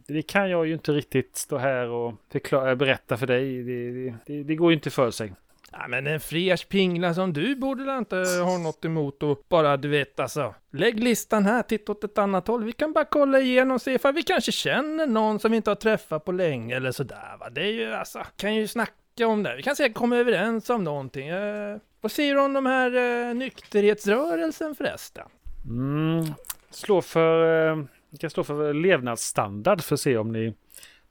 [0.08, 3.64] det kan jag ju inte riktigt stå här och förklara, berätta för dig.
[3.64, 5.34] Det, det, det, det går ju inte för sig.
[5.80, 9.78] Ja, men en fräsch pingla som du borde väl inte ha något emot och bara
[9.78, 10.56] du vet alltså.
[10.72, 12.64] Lägg listan här, titta åt ett annat håll.
[12.64, 15.70] Vi kan bara kolla igenom och se ifall vi kanske känner någon som vi inte
[15.70, 17.50] har träffat på länge eller sådär va.
[17.50, 19.56] Det är ju alltså, kan ju snacka om det.
[19.56, 21.28] Vi kan säkert komma överens om någonting.
[21.28, 22.96] Eh, vad säger du om de här
[23.30, 25.28] eh, nykterhetsrörelsen förresten?
[25.66, 26.26] Mm,
[26.70, 27.78] slå för, eh,
[28.10, 30.54] ni kan slå för levnadsstandard för att se om ni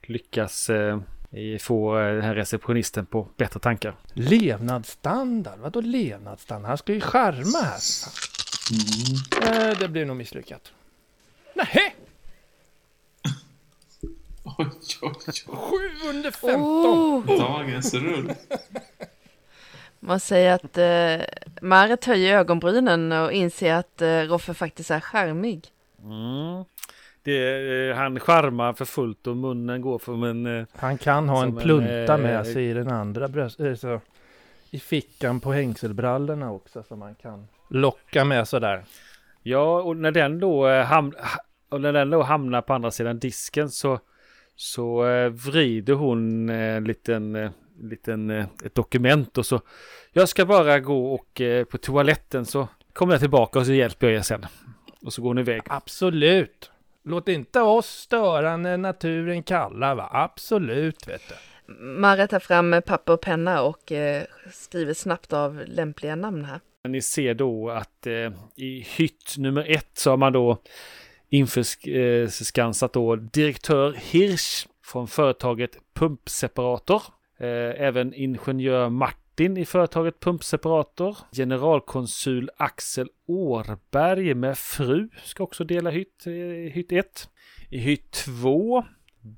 [0.03, 0.99] lyckas eh,
[1.61, 3.97] få eh, den här receptionisten på bättre tankar.
[4.13, 5.59] Levnadsstandard?
[5.59, 6.69] Vadå levnadsstandard?
[6.69, 7.81] Han ska ju charma här.
[8.71, 9.71] Mm.
[9.73, 10.73] Eh, det blir nog misslyckat.
[11.55, 11.93] Nähä!
[14.59, 14.67] Oj,
[15.03, 15.35] oj, oj.
[15.57, 16.61] Sju under 15!
[16.65, 18.33] Oh, Dagens rull.
[20.01, 21.27] man säger att eh,
[21.63, 25.69] Marit höjer ögonbrynen och inser att eh, Roffe faktiskt är charmig.
[26.03, 26.65] Mm.
[27.27, 30.47] Det, eh, han charmar för fullt och munnen går för en...
[30.47, 33.61] Eh, Han kan ha en Som en, plunta eh, med sig i den andra bröst...
[33.77, 34.01] så,
[34.71, 38.85] I fickan på hängselbrallorna också som man kan locka med sådär.
[39.43, 43.19] ja, och när den då, ham, ha- och när den då hamnar på andra sidan
[43.19, 43.99] disken så,
[44.57, 49.61] så vrider hon en liten, liten, ett dokument och så
[50.13, 54.17] jag ska bara gå och på toaletten så kommer jag tillbaka och så hjälper jag
[54.17, 54.47] er sen.
[55.03, 55.63] Och så går hon iväg.
[55.67, 56.71] Absolut!
[57.09, 60.09] Låt inte oss störa när naturen kallar va?
[60.13, 61.35] Absolut vet du.
[61.75, 66.61] Marit tar fram eh, papper och penna och eh, skriver snabbt av lämpliga namn här.
[66.89, 70.59] Ni ser då att eh, i hytt nummer ett så har man då
[71.29, 77.03] införskansat då direktör Hirsch från företaget Pumpseparator.
[77.39, 81.17] Eh, även ingenjör Martin i företaget Pumpseparator.
[81.33, 86.33] Generalkonsul Axel Årberg med fru ska också dela hytt, eh,
[86.73, 87.29] hytt 1.
[87.71, 88.85] I hytt 2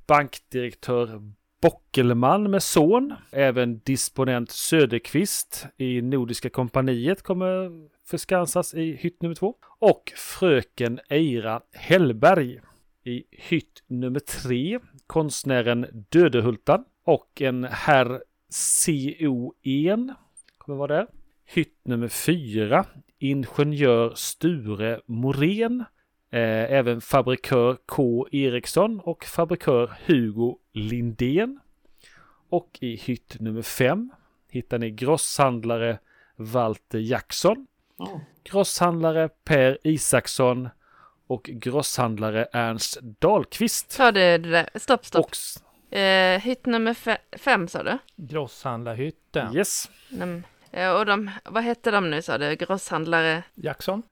[0.06, 1.32] bankdirektör
[1.62, 3.14] Bockelman med son.
[3.30, 7.70] Även disponent Söderqvist i Nordiska kompaniet kommer
[8.06, 9.54] förskansas i hytt nummer 2.
[9.78, 12.61] Och fröken Eira Hellberg
[13.04, 20.14] i hytt nummer 3, Konstnären Dödehultan och en herr CO En
[20.58, 21.06] kommer vara där.
[21.44, 22.84] Hytt nummer fyra.
[23.18, 25.84] Ingenjör Sture Morén.
[26.30, 28.28] Eh, även fabrikör K.
[28.32, 31.61] Eriksson och fabrikör Hugo Lindén.
[32.48, 34.11] Och i hytt nummer fem
[34.50, 35.98] hittar ni grosshandlare
[36.37, 37.66] Walter Jackson,
[37.98, 38.20] Ja.
[38.44, 40.68] grosshandlare Per Isaksson
[41.26, 43.96] och grosshandlare Ernst Dahlqvist.
[43.96, 44.68] Ta det, det där.
[44.74, 45.24] Stopp, stopp.
[45.24, 45.37] Och,
[45.90, 47.98] Eh, hytt nummer fe- fem sa du?
[48.16, 49.57] Grosshandlarhytten.
[49.57, 50.42] yes, Mm.
[50.70, 52.55] Eh, och de, vad hette de nu sa du?
[52.57, 54.03] Grosshandlare Jackson.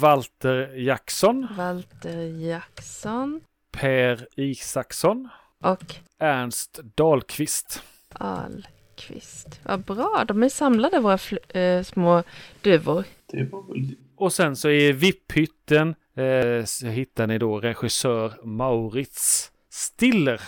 [0.00, 2.18] Walter Jackson, Walter
[2.48, 3.40] Jackson
[3.72, 5.28] Per Isaksson,
[5.60, 7.82] och Ernst Dahlqvist.
[8.12, 9.60] Ahlqvist.
[9.62, 11.18] Vad bra, de är samlade våra
[11.60, 12.22] eh, små
[12.62, 13.04] duvor.
[13.26, 13.96] Det var väl...
[14.16, 20.40] Och sen så i VIP-hytten eh, hittar ni då regissör Maurits Stiller.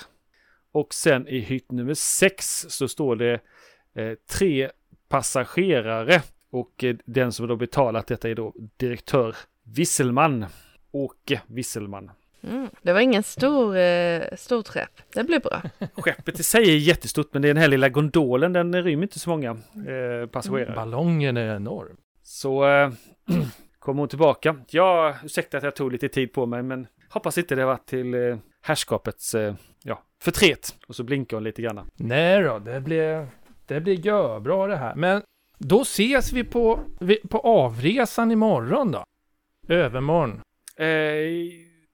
[0.77, 3.41] Och sen i hytt nummer sex så står det
[3.95, 4.71] eh, tre
[5.09, 6.23] passagerare.
[6.51, 9.37] Och eh, den som då betalat detta är då direktör
[9.77, 10.47] Wisselman.
[10.91, 12.11] Åke Wisselman.
[12.43, 12.69] Mm.
[12.83, 14.89] Det var ingen stor, eh, stor träff.
[15.15, 15.63] Det blir bra.
[15.97, 19.19] Skeppet i sig är jättestort, men det är den här lilla gondolen, den rymmer inte
[19.19, 20.75] så många eh, passagerare.
[20.75, 21.97] Ballongen är enorm.
[22.23, 22.91] Så eh,
[23.79, 24.57] kommer hon tillbaka.
[24.71, 28.15] Ja, ursäkta att jag tog lite tid på mig, men hoppas inte det var till
[28.15, 30.77] eh, herrskapets eh, ja, förtret.
[30.89, 31.91] Och så blinkar hon lite grann.
[31.95, 33.29] Nej då, det blir,
[33.67, 34.95] det blir görbra det här.
[34.95, 35.23] Men
[35.59, 36.81] då ses vi på,
[37.31, 39.05] på avresan imorgon då.
[39.69, 40.41] Övermorgon.
[40.77, 40.87] Eh,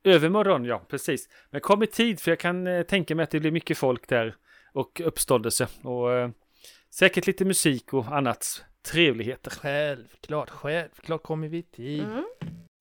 [0.04, 1.28] övermorgon, ja, precis.
[1.50, 4.08] Men kom i tid, för jag kan eh, tänka mig att det blir mycket folk
[4.08, 4.36] där.
[4.72, 5.68] Och uppståndelse.
[5.82, 6.30] Och eh,
[6.90, 9.50] säkert lite musik och annat trevligheter.
[9.50, 12.02] Självklart, självklart kommer vi i tid.
[12.02, 12.24] Mm.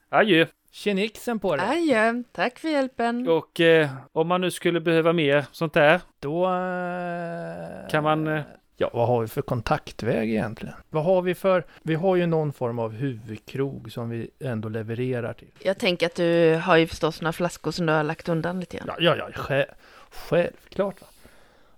[0.10, 0.46] Adjö!
[0.72, 1.66] Tjenixen på dig.
[1.70, 3.28] Adjö, tack för hjälpen.
[3.30, 6.46] Och eh, om man nu skulle behöva mer sånt där, Då...
[6.46, 8.42] eh, Kan man, eh,
[8.78, 10.76] Ja, vad har vi för kontaktväg egentligen?
[10.90, 11.66] Vad har vi för...
[11.82, 15.48] Vi har ju någon form av huvudkrog som vi ändå levererar till.
[15.60, 18.78] Jag tänker att du har ju förstås några flaskor som du har lagt undan lite
[18.78, 18.88] grann.
[18.88, 19.66] Ja, ja, ja själv,
[20.12, 21.02] självklart.
[21.02, 21.08] Va?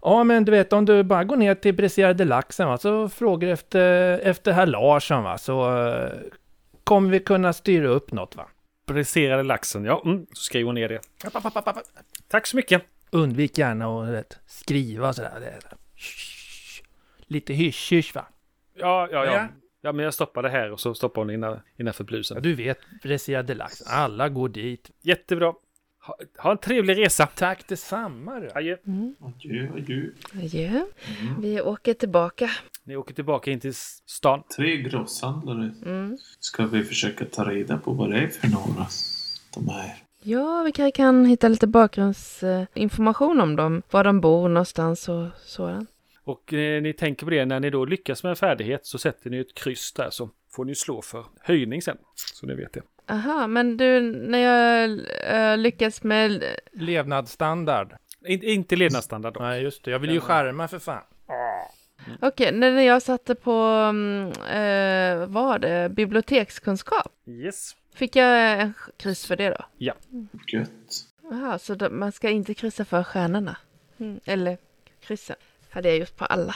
[0.01, 3.49] Ja, men du vet om du bara går ner till Bresserade laxen va, så frågar
[3.49, 6.09] efter, efter herr Larsson va, så eh,
[6.83, 8.45] kommer vi kunna styra upp något va.
[8.85, 11.01] Briserade laxen, ja, mm, så skriver hon ner det.
[12.27, 12.83] Tack så mycket!
[13.11, 15.39] Undvik gärna att vet, skriva sådär.
[15.39, 15.59] Det,
[17.27, 18.25] lite hysch-hysch va.
[18.73, 19.33] Ja, ja, Ja.
[19.33, 19.47] ja.
[19.85, 22.41] Ja, men jag stoppar det här och så stoppar hon innan, innanför Ja, blusen.
[22.41, 24.91] du vet, Bresserade laxen, alla går dit.
[25.01, 25.53] Jättebra.
[25.99, 27.25] Ha, ha en trevlig resa.
[27.27, 28.49] Tack detsamma.
[28.55, 28.77] Adjö.
[28.87, 29.15] Mm.
[29.21, 30.09] Adjö, adjö.
[30.43, 30.67] Adjö.
[31.21, 31.41] Mm.
[31.41, 32.49] Vi åker tillbaka.
[32.85, 33.73] Ni åker tillbaka in till
[34.05, 34.43] stan.
[34.57, 35.73] Tre grosshandlare.
[35.85, 36.17] Mm.
[36.39, 38.87] Ska vi försöka ta reda på vad det är för några
[39.53, 39.95] de är?
[40.23, 43.81] Ja, vi kanske kan hitta lite bakgrundsinformation om dem.
[43.91, 45.89] Var de bor någonstans och sådant.
[46.23, 49.29] Och eh, ni tänker på det, när ni då lyckas med en färdighet så sätter
[49.29, 51.97] ni ett kryss där så får ni slå för höjning sen.
[52.15, 52.81] Så ni vet det.
[53.07, 54.99] Aha, men du, när jag
[55.51, 56.43] äh, lyckas med...
[56.71, 57.93] Levnadsstandard.
[58.25, 59.39] In, inte levnadsstandard då.
[59.39, 59.91] Nej, just det.
[59.91, 61.03] Jag vill ju skärma för fan.
[62.21, 67.11] Okej, när jag satte på, mm, eh, vad var det, bibliotekskunskap.
[67.27, 67.75] Yes.
[67.93, 69.65] Fick jag en kryss för det då?
[69.77, 70.07] Gött.
[71.29, 73.57] Jaha, så då, man ska inte kryssa för stjärnorna?
[73.97, 74.57] Mm, eller
[74.99, 75.35] kryssen.
[75.69, 76.55] Hade jag gjort på alla.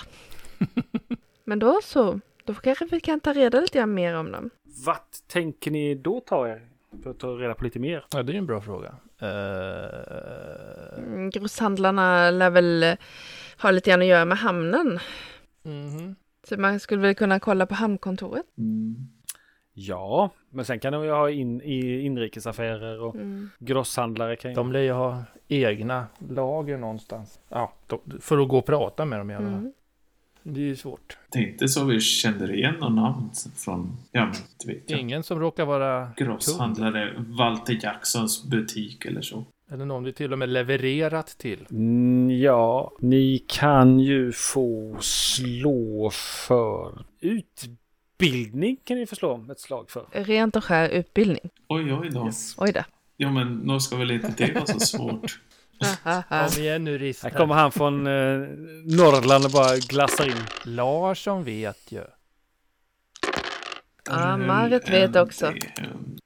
[1.43, 2.19] Men då så.
[2.43, 4.49] Då kanske vi kan ta reda lite mer om dem.
[4.85, 6.61] Vart tänker ni då ta er?
[7.03, 8.05] För att ta reda på lite mer.
[8.11, 8.95] Ja, det är ju en bra fråga.
[9.21, 9.27] Uh...
[11.29, 12.95] Grosshandlarna lär väl eh,
[13.61, 14.99] ha lite grann att göra med hamnen.
[15.67, 16.15] Mhm.
[16.43, 18.45] Så man skulle väl kunna kolla på hamnkontoret.
[18.57, 18.95] Mm.
[19.73, 23.49] Ja, men sen kan de ju ha in, i inrikesaffärer och Mm.
[23.59, 24.53] grosshandlare kan.
[24.53, 27.39] De lär ju ha egna lager någonstans.
[27.49, 27.73] Ja,
[28.19, 29.53] för att gå och prata med dem i alla fall.
[29.53, 29.73] Mm.
[30.43, 31.17] Det är ju svårt.
[31.31, 34.99] Det är inte så vi känner igen någon namn från, ja men vet jag.
[34.99, 36.11] Ingen som råkar vara.
[36.17, 39.45] Grosshandlare Walter Jacksons butik eller så.
[39.71, 41.67] Eller någon vi till och med levererat till.
[41.71, 49.91] Mm, ja, ni kan ju få slå för utbildning kan ni få slå ett slag
[49.91, 50.05] för.
[50.11, 51.49] Rent och skär utbildning.
[51.67, 52.31] Oj, oj då.
[52.57, 52.81] Oj då.
[53.17, 55.39] Ja, men nog ska väl inte det vara så svårt?
[56.29, 57.29] Kom igen nu Här Rister.
[57.29, 58.47] kommer han från eh,
[58.97, 60.43] Norrland och bara glassar in.
[60.75, 62.03] Larsson vet ju.
[64.05, 65.51] Ja, Marit vet också.
[65.51, 66.17] LDM.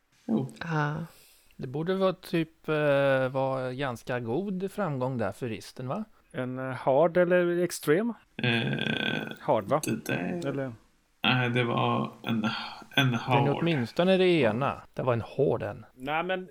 [1.62, 6.04] Det borde vara typ eh, vara ganska god framgång där för Risten va?
[6.32, 8.14] En eh, hard eller extrem?
[8.38, 8.52] eh,
[9.40, 9.82] Hard va?
[9.86, 10.48] det där...
[10.48, 10.74] Eller?
[11.24, 12.48] Nej, det var en,
[12.96, 13.50] en är hard.
[13.50, 14.82] åtminstone det ena.
[14.94, 15.86] Det var en hård en.
[15.96, 16.48] Nej men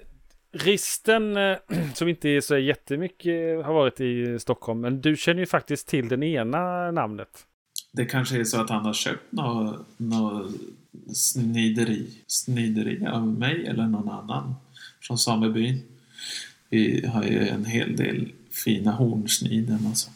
[0.53, 1.57] Risten eh,
[1.95, 4.81] som inte är så jättemycket har varit i Stockholm.
[4.81, 7.47] Men du känner ju faktiskt till den ena namnet.
[7.93, 10.49] Det kanske är så att han har köpt något nå
[11.15, 14.55] snideri, snideri av mig eller någon annan
[15.03, 15.83] från samebyn.
[16.69, 18.33] Vi har ju en hel del
[18.65, 20.11] fina hornsniden alltså.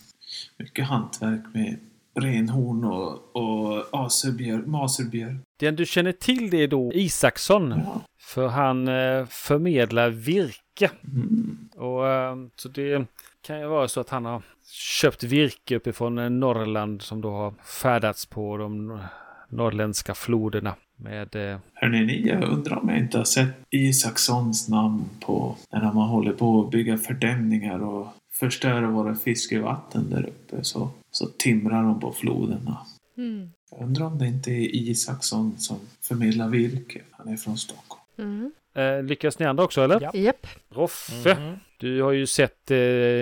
[0.56, 1.78] Mycket hantverk med
[2.14, 5.40] renhorn och, och maserbjörk.
[5.56, 7.70] Den du känner till det är då Isaksson.
[7.70, 8.00] Ja.
[8.18, 10.90] För han eh, förmedlar virke.
[11.04, 11.68] Mm.
[11.76, 13.06] Och, eh, så det
[13.42, 14.42] kan ju vara så att han har
[14.72, 19.00] köpt virke uppifrån eh, Norrland som då har färdats på de
[19.48, 20.74] norrländska floderna.
[20.96, 25.80] Med, eh, Hörrni ni, jag undrar om jag inte har sett Isakssons namn på när
[25.80, 31.82] har hållit på att bygga fördämningar och förstöra våra fiskevatten där uppe så, så timrar
[31.82, 32.78] de på floderna.
[33.18, 33.50] Mm.
[33.70, 37.00] Jag undrar om det inte är Isaksson som förmedlar virke.
[37.10, 38.02] Han är från Stockholm.
[38.18, 38.52] Mm.
[38.74, 40.00] eh, lyckas ni andra också eller?
[40.00, 40.10] Ja.
[40.14, 40.46] Japp.
[40.70, 41.56] Roffe, Mhm.
[41.78, 42.76] du har ju sett eh,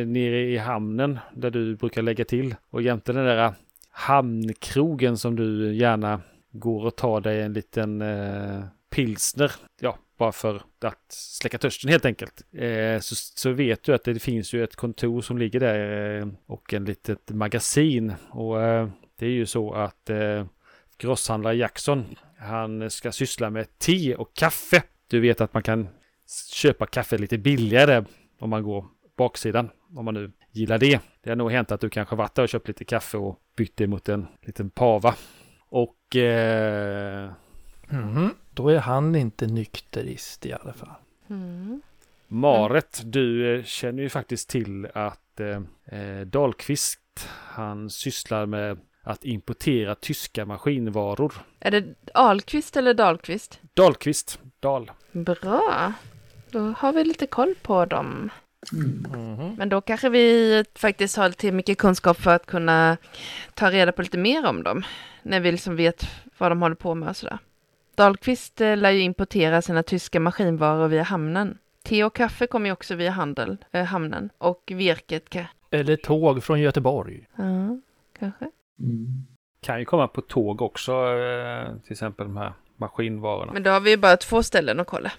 [0.06, 2.54] nere i hamnen där du brukar lägga till.
[2.70, 3.52] Och jämte den där
[3.90, 6.20] hamnkrogen som du gärna
[6.52, 9.52] går och tar dig en liten eh, pilsner.
[9.80, 12.42] Ja, bara för att släcka törsten helt enkelt.
[12.52, 16.28] Eh, så, så vet du att det finns ju ett kontor som ligger där eh,
[16.46, 18.12] och en litet magasin.
[18.30, 18.88] Och eh,
[19.18, 20.46] det är ju så att eh,
[20.98, 22.04] grosshandlare Jackson,
[22.38, 24.82] han ska syssla med te och kaffe.
[25.08, 25.88] Du vet att man kan
[26.52, 28.04] köpa kaffe lite billigare
[28.38, 28.86] om man går
[29.16, 31.00] baksidan, om man nu gillar det.
[31.22, 33.76] Det har nog hänt att du kanske varit där och köpt lite kaffe och bytt
[33.76, 35.14] det mot en liten pava.
[37.88, 38.34] Mhm.
[38.50, 40.94] Då är han inte nykterist i alla fall.
[41.30, 41.82] Mm.
[42.28, 49.24] Maret, du eh, känner ju faktiskt till att eh, eh, Dahlqvist, han sysslar med att
[49.24, 51.34] importera tyska maskinvaror.
[51.60, 51.84] Är det
[52.14, 53.60] Ahlqvist eller Dahlqvist?
[53.74, 54.90] Dahlqvist, Dal.
[55.12, 55.92] Bra.
[56.50, 58.30] Då har vi lite koll på dem.
[58.72, 59.54] Mm.
[59.58, 62.96] Men då kanske vi faktiskt har lite mycket kunskap för att kunna
[63.54, 64.82] ta reda på lite mer om dem.
[65.22, 66.06] När vi liksom vet
[66.38, 67.38] vad de håller på med och sådär.
[67.94, 71.58] Dahlqvist eh, lär ju importera sina tyska maskinvaror via hamnen.
[71.82, 74.30] Te och kaffe kommer ju också via handel, eh, hamnen.
[74.38, 75.36] Och virket,
[75.70, 77.26] Eller tåg från Göteborg.
[77.36, 77.80] ja,
[78.18, 78.50] kanske.
[78.80, 79.26] Mm.
[79.60, 83.52] Kan ju komma på tåg också, eh, till exempel de här maskinvarorna.
[83.52, 85.12] Men då har vi ju bara två ställen att kolla.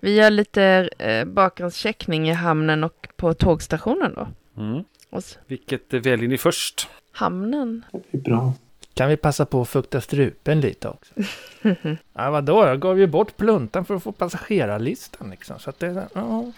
[0.00, 4.28] Vi gör lite eh, bakgrundscheckning i hamnen och på tågstationen då.
[4.62, 4.84] Mm.
[5.10, 6.88] Och s- Vilket eh, väljer ni först?
[7.12, 7.84] hamnen.
[8.10, 8.52] Det är bra.
[8.94, 11.14] Kan vi passa på att fukta strupen lite också?
[12.14, 12.66] ja, vadå?
[12.66, 15.58] Jag gav ju bort pluntan för att få passagerarlistan liksom.
[15.58, 16.52] Så att det, ja.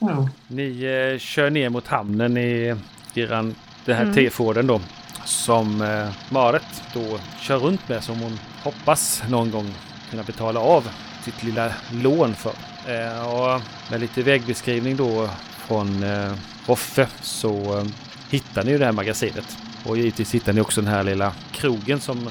[0.00, 0.28] Ja.
[0.48, 2.76] Ni eh, kör ner mot hamnen i
[3.14, 4.14] eran, den här Mm.
[4.14, 4.80] T-Forden då.
[5.24, 9.74] Som eh, Maret då kör runt med som hon hoppas någon gång
[10.10, 10.88] kunna betala av
[11.30, 11.72] sitt lilla
[12.02, 12.52] lån för.
[12.92, 13.60] Eh, och
[13.90, 15.28] med lite vägbeskrivning då
[15.66, 16.32] från eh,
[16.66, 17.84] Roffe så eh,
[18.30, 19.58] hittar ni ju det här magasinet.
[19.86, 22.30] Och givetvis hittar ni också den här lilla krogen som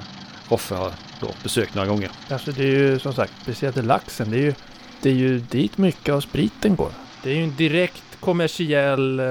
[0.49, 0.91] Roffe har
[1.21, 2.11] då besökt några gånger.
[2.29, 4.31] Alltså det är ju som sagt, speciellt laxen.
[4.31, 4.53] Det är ju,
[5.01, 6.91] det är ju dit mycket av spriten går.
[7.23, 9.25] Det är ju en direkt kommersiell eh,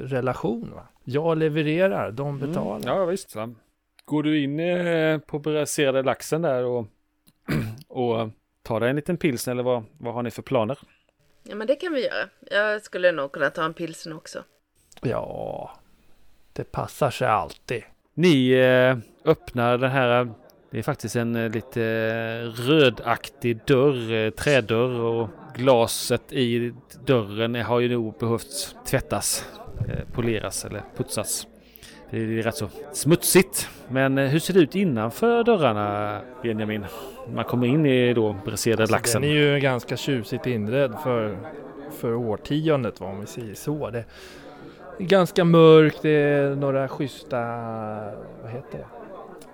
[0.00, 0.70] relation.
[0.74, 0.82] Va?
[1.04, 2.76] Jag levererar, de betalar.
[2.76, 3.36] Mm, ja visst.
[4.04, 6.86] Går du in eh, på braserade laxen där och,
[7.88, 8.30] och
[8.62, 10.78] tar dig en liten pilsner eller vad, vad har ni för planer?
[11.42, 12.28] Ja, men det kan vi göra.
[12.50, 14.44] Jag skulle nog kunna ta en pilsen också.
[15.00, 15.70] Ja,
[16.52, 17.82] det passar sig alltid.
[18.14, 18.96] Ni eh,
[19.30, 20.28] öppnar den här,
[20.70, 21.80] det är faktiskt en eh, lite
[22.44, 26.74] rödaktig dörr, eh, trädörr och glaset i
[27.06, 29.44] dörren har ju nog behövt tvättas,
[29.88, 31.46] eh, poleras eller putsas.
[32.10, 33.68] Det är rätt så smutsigt.
[33.88, 36.84] Men eh, hur ser det ut innanför dörrarna Benjamin?
[37.34, 39.22] Man kommer in i då braserade Alltså, laxen.
[39.22, 41.36] Den är ju ganska tjusigt inredd för,
[41.90, 43.90] för årtiondet om vi säger så.
[43.90, 44.04] Det är
[45.04, 47.38] ganska mörkt, det är några schyssta,
[48.42, 48.86] vad heter det?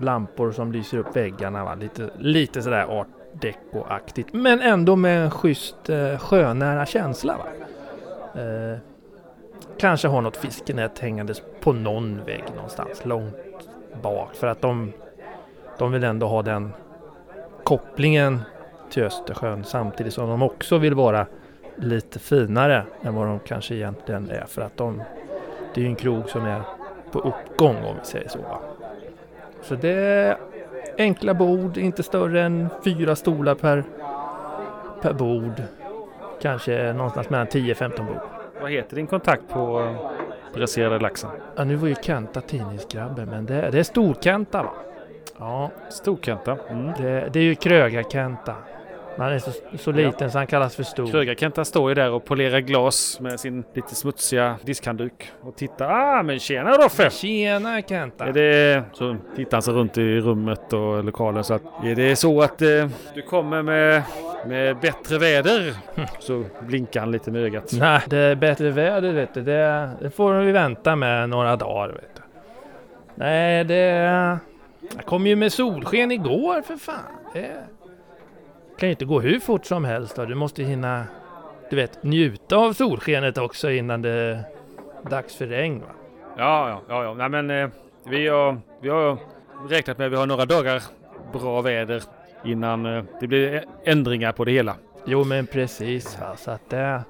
[0.05, 1.65] Lampor som lyser upp väggarna.
[1.65, 1.75] Va?
[1.75, 4.29] Lite, lite sådär art deco-aktigt.
[4.33, 7.37] Men ändå med en schysst eh, sjönära känsla.
[7.37, 7.45] Va?
[8.41, 8.79] Eh,
[9.79, 13.69] kanske har något fiskenät hängandes på någon vägg någonstans långt
[14.03, 14.35] bak.
[14.35, 14.93] För att de,
[15.79, 16.73] de vill ändå ha den
[17.65, 18.43] kopplingen
[18.91, 21.27] till Östersjön samtidigt som de också vill vara
[21.77, 25.03] lite finare än vad de kanske egentligen är för att de
[25.75, 26.63] det är ju en krog som är
[27.13, 28.39] på uppgång om vi säger så.
[29.63, 30.37] Så det är
[30.99, 33.85] enkla bord, inte större än fyra stolar per,
[35.03, 35.63] per bord.
[36.41, 38.36] Kanske någonstans mellan 10-15 bord.
[38.67, 41.31] Vad heter din kontakt på eh, braserade laxen?
[41.57, 44.73] Ja, nu var ju Kenta tidningsgrabbe men det, det är Stor-Kenta va?
[45.39, 46.59] Ja, Storkanta.
[46.69, 46.93] Mm.
[46.99, 48.55] det, det är ju Krögar-Kenta.
[49.19, 51.07] Han är så, så liten så han kallas för Stor.
[51.07, 55.91] Krögarkenta står ju där och polerar glas med sin lite smutsiga diskhandduk och tittar.
[55.91, 57.11] Ah, men tjena Roffe!
[57.11, 58.27] Tjena Kenta!
[58.27, 58.83] Är det...
[58.93, 61.63] Så tittar han sig runt i rummet och lokalen så att...
[61.85, 64.03] Är det så att eh, du kommer med,
[64.47, 65.75] med bättre väder?
[66.19, 67.73] Så blinkar han lite med ögat.
[67.73, 69.43] Nej, det är bättre väder vet du.
[69.43, 72.23] Det, det får vi vänta med några dagar vet du.
[73.15, 73.77] Nej, det...
[74.97, 76.95] Jag kom ju med solsken igår för fan.
[77.33, 77.51] Det
[78.79, 80.17] kan ju inte gå hur fort som helst.
[80.17, 80.25] Då.
[80.25, 81.05] Du måste hinna,
[81.71, 84.43] du vet, njuta av solskenet också innan det är
[85.11, 85.81] dags för regn.
[85.81, 85.87] Va?
[86.37, 87.05] Ja, ja, ja.
[87.05, 87.15] ja.
[87.15, 87.69] Nej, men eh,
[88.05, 89.19] vi, har, vi har
[89.69, 90.83] räknat med att vi har några dagar
[91.33, 92.03] bra väder
[92.45, 94.77] innan eh, det blir ändringar på det hela.
[95.07, 96.19] Jo, men precis.
[96.21, 96.37] Va?
[96.37, 97.03] Så att det...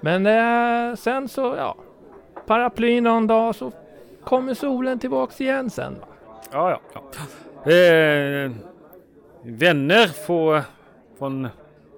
[0.00, 1.76] Men eh, sen så, ja.
[2.46, 3.72] Paraply någon dag så
[4.24, 5.96] kommer solen tillbaks igen sen.
[6.00, 6.06] Va?
[6.52, 6.80] Ja, ja.
[6.94, 7.70] ja.
[7.72, 8.50] Eh,
[9.42, 10.62] vänner får,
[11.22, 11.48] från,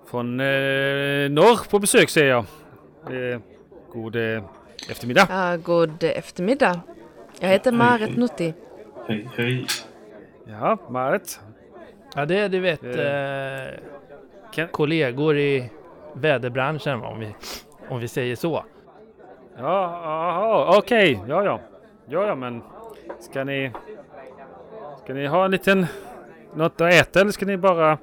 [0.07, 2.45] från eh, norr på besök säger jag.
[3.33, 3.41] Eh,
[3.93, 4.43] god eh,
[4.91, 5.27] eftermiddag.
[5.31, 6.81] Ja, god eftermiddag.
[7.41, 8.55] Jag heter Marit Nutti.
[9.09, 9.67] Hej, hej.
[10.47, 11.41] Ja, Marit.
[12.15, 12.85] Ja, det är du vet.
[12.85, 13.01] Eh.
[13.01, 13.69] Eh,
[14.53, 15.71] Kan- kollegor i
[16.15, 17.35] väderbranschen om vi,
[17.89, 18.65] om vi säger så.
[19.59, 21.21] Ja, okej.
[21.29, 21.61] Ja, ja.
[22.09, 22.63] Ja, ja, men
[23.21, 23.73] ska ni...
[25.05, 25.87] Ska ni ha en liten...
[26.55, 27.99] Något att äta eller ska ni bara...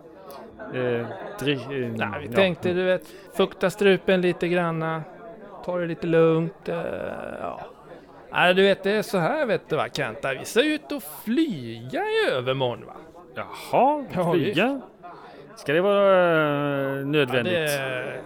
[0.73, 1.05] Eh,
[1.39, 2.31] dri, eh, Nej, vi ja.
[2.35, 3.07] tänkte du vet,
[3.37, 5.03] fukta strupen lite granna,
[5.65, 6.69] ta det lite lugnt.
[6.69, 6.75] eh,
[7.41, 7.61] ja.
[8.31, 11.03] Nej, du vet det är så här vet du va Kenta, vi ska ut och
[11.25, 12.93] flyga i övermorgon va.
[13.35, 14.81] Jaha, Ja, flyga?
[15.55, 17.53] Ska det vara eh, Ja, nödvändigt?
[17.53, 18.21] det,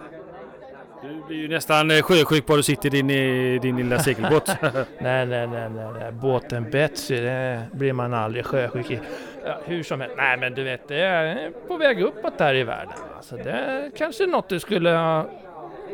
[1.08, 4.46] Du blir ju nästan eh, sjösjuk bara du sitter i din, i din lilla segelbåt.
[4.98, 9.00] nej, nej, nej, nej, båten Betsy, det blir man aldrig sjösjuk i.
[9.44, 12.64] Ja, hur som helst, nej men du vet det är på väg uppåt där i
[12.64, 12.94] världen.
[13.16, 15.30] Alltså, det är kanske något du skulle ha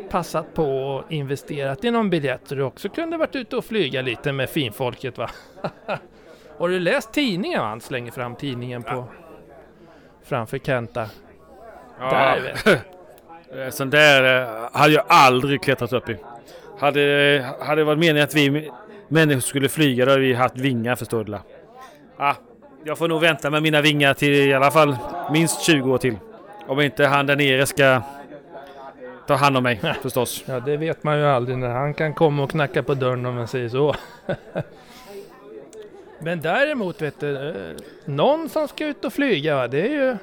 [0.09, 4.01] passat på och investerat i någon biljett så du också kunde varit ute och flyga
[4.01, 5.29] lite med finfolket va?
[6.57, 7.59] Har du läst tidningen?
[7.59, 9.05] Han slänger fram tidningen på
[10.23, 11.09] framför Kenta.
[11.99, 12.85] Där vet
[13.57, 16.17] Eh, Sån där eh, hade jag aldrig klättrat upp i.
[16.79, 18.71] Hade, hade det varit meningen att vi
[19.07, 21.37] människor skulle flyga då hade vi haft vingar förstår du
[22.17, 22.35] ah,
[22.83, 24.95] Jag får nog vänta med mina vingar till i alla fall
[25.31, 26.17] minst 20 år till.
[26.67, 28.01] Om inte han där nere ska
[29.27, 30.43] ta hand om mig förstås.
[30.47, 33.35] Ja, det vet man ju aldrig när han kan komma och knacka på dörren om
[33.35, 33.95] man säger så.
[36.19, 37.75] Men däremot vet du, eh,
[38.05, 40.17] någon som ska ut och flyga va, det är ju,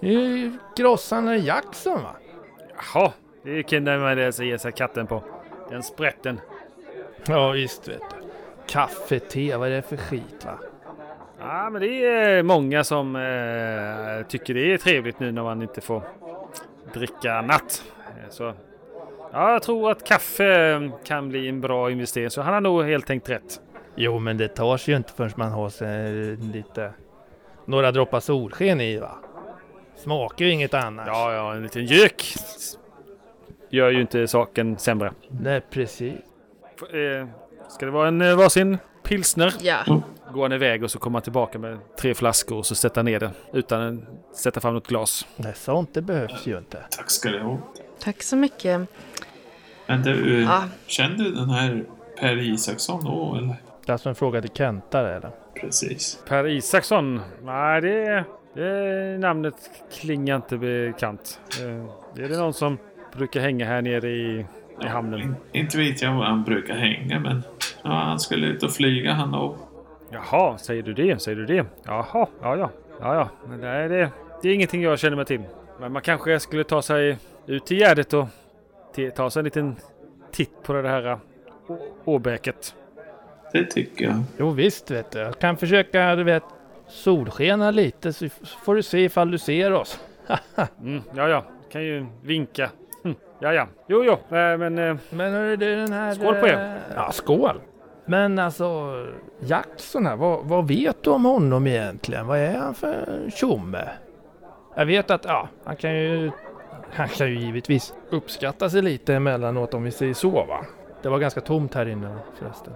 [0.00, 2.16] det är ju Grossan Jackson va?
[2.76, 3.12] Jaha,
[3.42, 5.22] det kan man det ge sig katten på.
[5.70, 6.40] Den sprätten.
[7.28, 8.26] Ja visst vet du.
[8.66, 10.58] Kaffe, te, vad är det för skit va?
[11.40, 15.80] Ja, men det är många som eh, tycker det är trevligt nu när man inte
[15.80, 16.02] får
[16.94, 17.84] dricka annat.
[17.98, 18.52] Eh, Så,
[19.32, 22.84] ja, jag tror att kaffe eh, kan bli en bra investering, så han har nog
[22.84, 23.60] helt tänkt rätt.
[23.94, 26.92] Jo men det tar sig ju inte förrän man har sig lite,
[27.64, 29.18] några droppar solsken i va?
[29.96, 31.06] Smakar ju inget annars.
[31.06, 32.34] Ja, ja, en liten gök
[33.70, 35.12] gör ju inte saken sämre.
[35.28, 36.14] Nej precis.
[36.76, 37.26] F- Eh,
[37.68, 39.54] ska det vara en eh, varsin pilsner?
[39.60, 39.78] Ja,
[40.32, 43.04] Går han iväg och så kommer han tillbaka med tre flaskor och så sätter han
[43.04, 45.26] ner det utan att sätta fram något glas.
[45.36, 46.82] Nej sånt det behövs ju inte.
[46.90, 47.58] Tack ska du ha.
[47.98, 48.88] tack så mycket.
[49.86, 50.62] Men du, Ja.
[50.86, 51.84] kände du den här
[52.20, 53.56] Per Isaksson då, eller?
[53.84, 55.30] Det är alltså en fråga till Kenta eller?
[55.60, 56.18] Precis.
[56.28, 57.20] Per Isaksson?
[57.42, 59.54] Nej, det, det namnet
[60.00, 61.40] klingar inte bekant.
[61.60, 62.78] Eh, Är det någon som
[63.16, 64.46] brukar hänga här nere i,
[64.82, 65.20] i hamnen?
[65.20, 67.42] In, inte vet jag var han brukar hänga, men
[67.82, 69.56] ja, han skulle ut och flyga han och
[70.10, 71.22] Jaha, säger du det?
[71.22, 71.66] Säger du det?
[71.84, 72.70] Jaha, ja, ja.
[73.00, 73.28] ja, ja.
[73.48, 74.10] Men nej, det,
[74.42, 75.42] det är ingenting jag känner mig till.
[75.80, 78.26] Men man kanske skulle ta sig ut till Gärdet och
[79.16, 79.76] ta sig en liten
[80.32, 81.18] titt på det här
[81.68, 82.74] å- åbäket.
[83.52, 84.22] Det tycker jag.
[84.38, 85.18] Jo visst vet du.
[85.18, 86.42] Jag kan försöka du vet
[86.88, 88.28] solskena lite så
[88.64, 90.00] får du se ifall du ser oss.
[90.80, 91.44] Mm, ja, ja.
[91.72, 92.70] Kan ju vinka.
[93.04, 93.66] Hm, ja, ja.
[93.88, 94.12] Jo, jo.
[94.12, 96.14] Eh, men eh, Men hörru du den här...
[96.14, 96.74] Skål på er.
[96.88, 97.60] eh, Ja skål.
[98.04, 98.92] Men alltså
[99.40, 102.26] Jackson här, vad, vad vet du om honom egentligen?
[102.26, 103.88] Vad är han för tjomme?
[104.76, 106.30] Jag vet att, ja, han kan ju...
[106.92, 110.64] Han kan ju givetvis uppskatta sig lite emellanåt om vi säger så va?
[111.02, 112.72] Det var ganska tomt här inne förresten.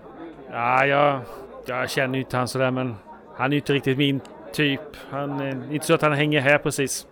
[0.53, 1.21] Ja, jag,
[1.67, 2.95] jag känner ju inte han sådär men
[3.37, 4.21] han är ju inte riktigt min
[4.53, 4.81] typ.
[5.11, 7.07] Han är inte så att han hänger här precis.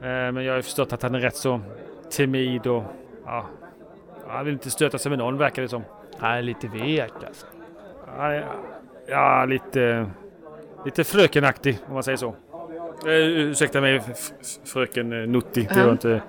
[0.00, 1.60] Eh, Men jag har ju förstått att han är rätt så
[2.10, 2.82] timid och
[3.24, 3.46] ja,
[4.28, 5.82] han vill inte stöta sig med någon verkar det som.
[6.18, 7.46] Han är lite vek alltså.
[8.18, 8.46] Är,
[9.06, 10.06] ja, lite,
[10.84, 12.34] lite frökenaktig om man säger så.
[13.06, 14.00] Eh, ursäkta mig
[14.64, 15.90] fröken eh, Nutti, det var Ja.
[15.92, 16.22] inte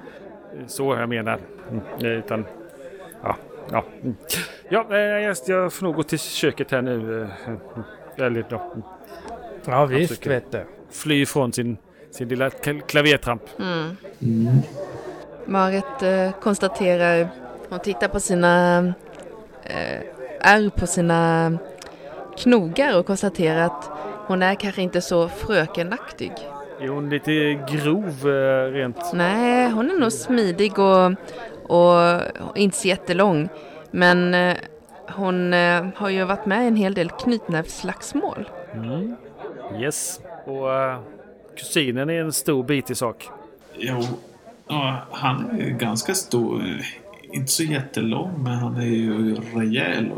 [0.68, 1.40] så jag menar.
[1.72, 2.46] Mm, eh, utan,
[3.72, 3.84] ja,
[4.70, 4.84] ja.
[4.90, 4.92] Mm.
[4.92, 7.22] Eh, jag, jag får nog gå till köket här nu.
[7.22, 7.60] eh, mm,
[8.18, 8.84] Eller ja, mm.
[9.66, 10.66] Ja visst vet du.
[10.92, 11.78] fly ifrån sin,
[12.12, 13.42] sin lilla kla- klavertramp.
[13.60, 13.96] Mm.
[15.46, 17.28] Marit eh, konstaterar,
[17.70, 18.78] hon tittar på sina
[19.64, 20.02] eh,
[20.40, 21.52] ärr på sina
[22.38, 23.90] knogar och konstaterar att
[24.28, 26.32] hon är kanske inte så frökenaktig.
[26.82, 27.32] Är hon lite
[27.72, 29.14] grov eh, rent?
[29.14, 31.12] Nej, hon är nog smidig och,
[31.68, 33.50] och inte så jättelång.
[33.92, 34.56] Men eh,
[35.10, 38.50] hon eh, har ju varit med i en hel del knytnävsslagsmål.
[38.74, 39.16] Mm.
[39.80, 40.20] Yes.
[40.46, 41.00] Och eh,
[41.58, 43.30] kusinen är en stor bit i sak.
[43.78, 44.04] Jo,
[44.68, 46.64] ja, han är ju ganska stor.
[47.22, 50.12] Inte så jättelång, men han är ju rejäl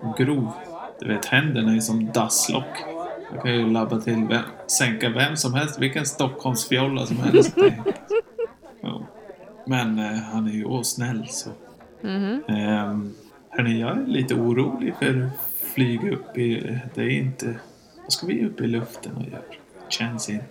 [0.00, 0.52] och grov.
[1.00, 2.84] Du vet, händerna är som dasslock.
[3.32, 7.56] Jag kan ju labba till vem, sänka vem som helst, vilken Stockholmsfjolla som helst.
[9.66, 11.50] Men eh, han är ju åsnäll så.
[12.00, 12.42] Mhm.
[12.48, 13.14] Um,
[13.50, 15.30] hörni, jag är lite orolig för
[15.74, 16.78] flyg upp i...
[16.94, 17.54] Det är inte...
[18.02, 19.42] Vad ska vi upp i luften och göra?
[19.88, 20.44] Känns inte.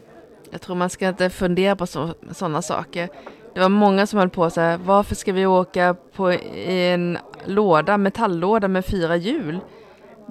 [0.52, 1.88] Jag tror man ska inte fundera på
[2.32, 3.10] sådana saker.
[3.54, 7.18] Det var många som höll på så här, varför ska vi åka på i en
[7.46, 9.60] låda, metalllåda med fyra hjul?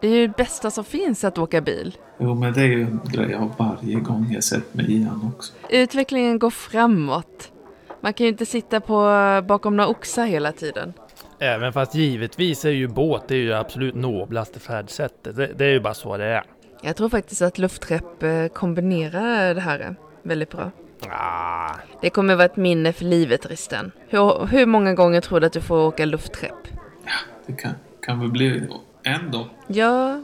[0.00, 1.96] Det är ju det bästa som finns att åka bil.
[2.18, 5.02] Jo, men det är ju en grej jag har varje gång jag sett mig i
[5.02, 5.52] han också.
[5.70, 7.52] Utvecklingen går framåt.
[8.00, 9.02] Man kan ju inte sitta på,
[9.48, 10.92] bakom några oxar hela tiden.
[11.38, 15.36] Även fast givetvis är ju båt det är ju absolut noblaste färdsättet.
[15.36, 16.42] Det, det är ju bara så det är.
[16.82, 20.70] Jag tror faktiskt att luftrep eh, kombinerar det här väldigt bra.
[21.08, 21.74] Ah.
[22.00, 23.92] Det kommer vara ett minne för livet, Risten.
[24.08, 26.68] Hur, hur många gånger tror du att du får åka luftrep?
[27.04, 27.12] Ja,
[27.46, 27.72] det kan,
[28.02, 28.68] kan väl bli
[29.02, 29.48] en då.
[29.66, 30.22] Ja.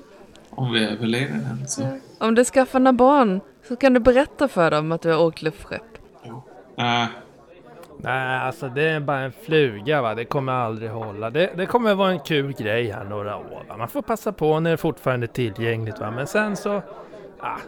[0.51, 1.83] Om vi överlever den så.
[1.83, 2.27] Ja.
[2.27, 5.43] Om du skaffar några barn så kan du berätta för dem att du har åkt
[5.43, 5.83] luftrep.
[6.25, 6.43] Jo.
[6.77, 7.07] Äh.
[8.07, 10.15] Nej, alltså det är bara en fluga va.
[10.15, 11.31] Det kommer aldrig hålla.
[11.31, 13.65] Det, det kommer vara en kul grej här några år.
[13.69, 13.77] Va?
[13.77, 16.11] Man får passa på när det fortfarande är tillgängligt va.
[16.11, 16.83] Men sen så...
[17.41, 17.59] Ah,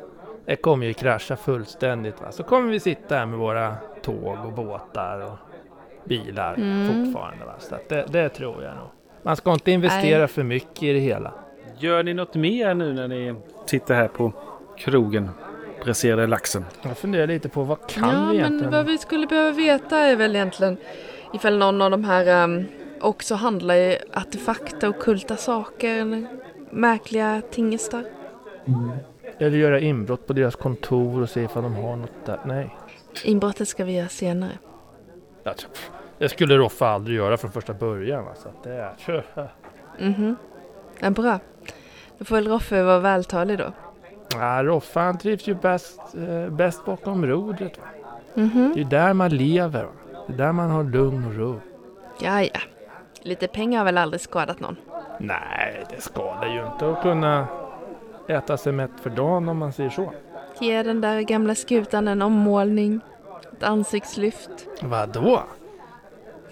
[0.46, 2.20] det kommer ju krascha fullständigt.
[2.20, 2.32] Va?
[2.32, 5.38] Så kommer vi sitta här med våra tåg och båtar och
[6.04, 6.86] bilar mm.
[6.86, 7.44] fortfarande.
[7.44, 7.54] Va?
[7.58, 8.88] Så det, det, tror jag nog.
[9.22, 10.28] Man ska inte investera Nej.
[10.28, 11.32] för mycket i det hela.
[11.78, 13.34] Gör ni något mer nu när ni
[13.66, 14.32] sitter här på
[14.76, 15.30] krogen?
[15.88, 16.64] Bräserade laxen.
[16.82, 18.62] Jag funderar lite på vad kan ja, vi egentligen?
[18.62, 20.76] Men vad vi skulle behöva veta är väl egentligen
[21.34, 22.64] ifall någon av de här um,
[23.00, 26.26] också handlar i artefakter och kulta saker eller
[26.70, 28.04] märkliga tingestar.
[28.66, 28.90] Mm.
[29.38, 32.40] Eller göra inbrott på deras kontor och se ifall de har något där.
[32.44, 32.76] Nej.
[33.24, 34.58] Inbrottet ska vi göra senare.
[36.18, 38.24] det skulle Roffa aldrig göra från första början.
[38.36, 38.94] Så det är...
[39.98, 40.14] Mhm.
[40.14, 40.36] Mm
[41.00, 41.38] ja, bra.
[42.18, 43.72] Då får väl Roffe vara vältalig då.
[44.34, 47.78] Ja, Roffa han trivs ju bäst, eh, bäst bakom rodret.
[47.78, 47.84] Va?
[48.34, 48.74] Mm -hmm.
[48.74, 49.84] Det är där man lever.
[49.84, 49.90] Va?
[50.26, 51.60] Det är där man har lugn och ro.
[52.20, 52.60] Ja, ja.
[53.22, 54.76] Lite pengar har väl aldrig skadat någon?
[55.20, 57.46] Nej, det skadar ju inte att kunna
[58.28, 60.12] äta sig mätt för dagen om man säger så.
[60.60, 63.00] Ge den där gamla skutan en ommålning.
[63.52, 64.50] Ett ansiktslyft.
[64.82, 65.42] Vadå?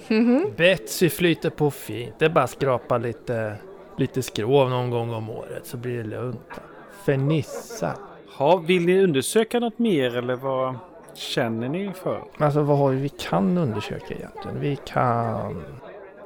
[0.09, 0.57] Mm -hmm.
[0.57, 2.15] Betsy flyter på fint.
[2.19, 3.57] Det är bara skrapa lite,
[3.97, 6.61] lite skrov någon gång om året så blir det lugnt.
[7.07, 7.99] Fernissa.
[8.39, 10.75] Ja, vill ni undersöka något mer eller vad
[11.15, 12.23] känner ni för?
[12.39, 14.61] Alltså vad har vi vi kan undersöka egentligen?
[14.61, 15.65] Vi kan...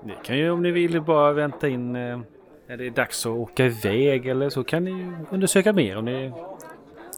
[0.03, 2.21] Ni kan ju om ni vill bara vänta in eh,
[2.67, 6.33] när det är dags att åka iväg eller så kan ni undersöka mer om ni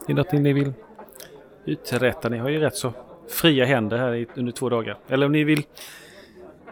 [0.07, 0.73] det är något ni vill
[1.65, 2.29] uträtta.
[2.29, 2.93] Ni har ju rätt så
[3.29, 4.97] fria händer här under två dagar.
[5.07, 5.63] Eller om ni vill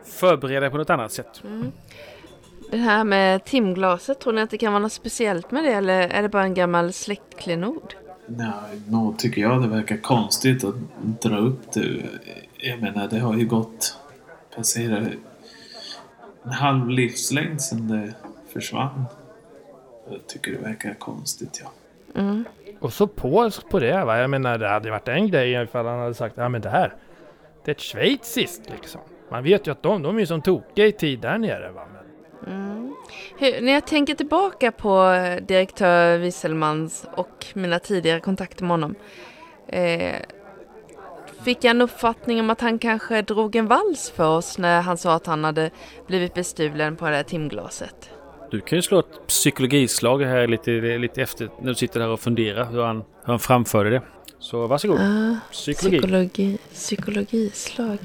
[0.03, 1.43] förbereda på något annat sätt.
[1.43, 1.71] Mm.
[2.71, 5.99] Det här med timglaset, tror ni att det kan vara något speciellt med det eller
[6.01, 7.93] är det bara en gammal släktklenod?
[8.27, 10.75] Nej, nog tycker jag det verkar konstigt att
[11.21, 12.03] dra upp det.
[12.57, 13.97] Jag menar, det har ju gått
[14.55, 14.97] passera
[16.43, 18.13] en halv livslängd sedan det
[18.53, 19.05] försvann.
[20.09, 21.71] Jag tycker det verkar konstigt, ja.
[22.21, 22.45] Mm.
[22.79, 24.17] Och så polskt på det va.
[24.17, 26.95] Jag menar det hade varit en grej ifall han hade sagt ja men det här.
[27.65, 29.01] Det är ett schweiziskt liksom.
[29.29, 31.87] Man vet ju att de, de är som tokiga i tid där nere va.
[32.47, 32.95] Mm.
[33.37, 38.95] Hur, när jag tänker tillbaka på direktör Wieselmans och mina tidigare kontakter med honom.
[39.67, 40.15] Eh,
[41.43, 44.97] fick jag en uppfattning om att han kanske drog en vals för oss när han
[44.97, 45.69] sa att han hade
[46.07, 48.09] blivit bestulen på det där timglaset.
[48.51, 52.19] Du kan ju slå ett psykologislag här lite, lite efter när du sitter där och
[52.19, 54.01] funderar hur han, hur han framförde det.
[54.39, 54.99] Så varsågod.
[54.99, 55.99] Uh, psykologi.
[55.99, 56.57] psykologi.
[56.73, 57.97] Psykologislag.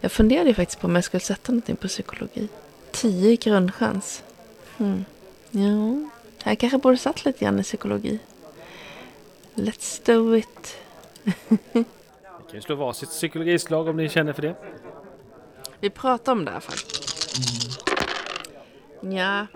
[0.00, 2.48] Jag funderade faktiskt på om jag skulle sätta någonting på psykologi.
[2.92, 4.22] 10 grundchans.
[4.76, 5.04] Hmm.
[5.50, 6.10] Ja,
[6.44, 8.18] jag kanske borde satt lite grann i psykologi.
[9.54, 10.76] Let's do it.
[11.72, 11.84] Ni
[12.48, 14.54] kan ju slå varsitt psykologislag om ni känner för det.
[15.80, 16.76] Vi pratar om det alla fall.
[19.02, 19.16] Mm.
[19.16, 19.46] Ja.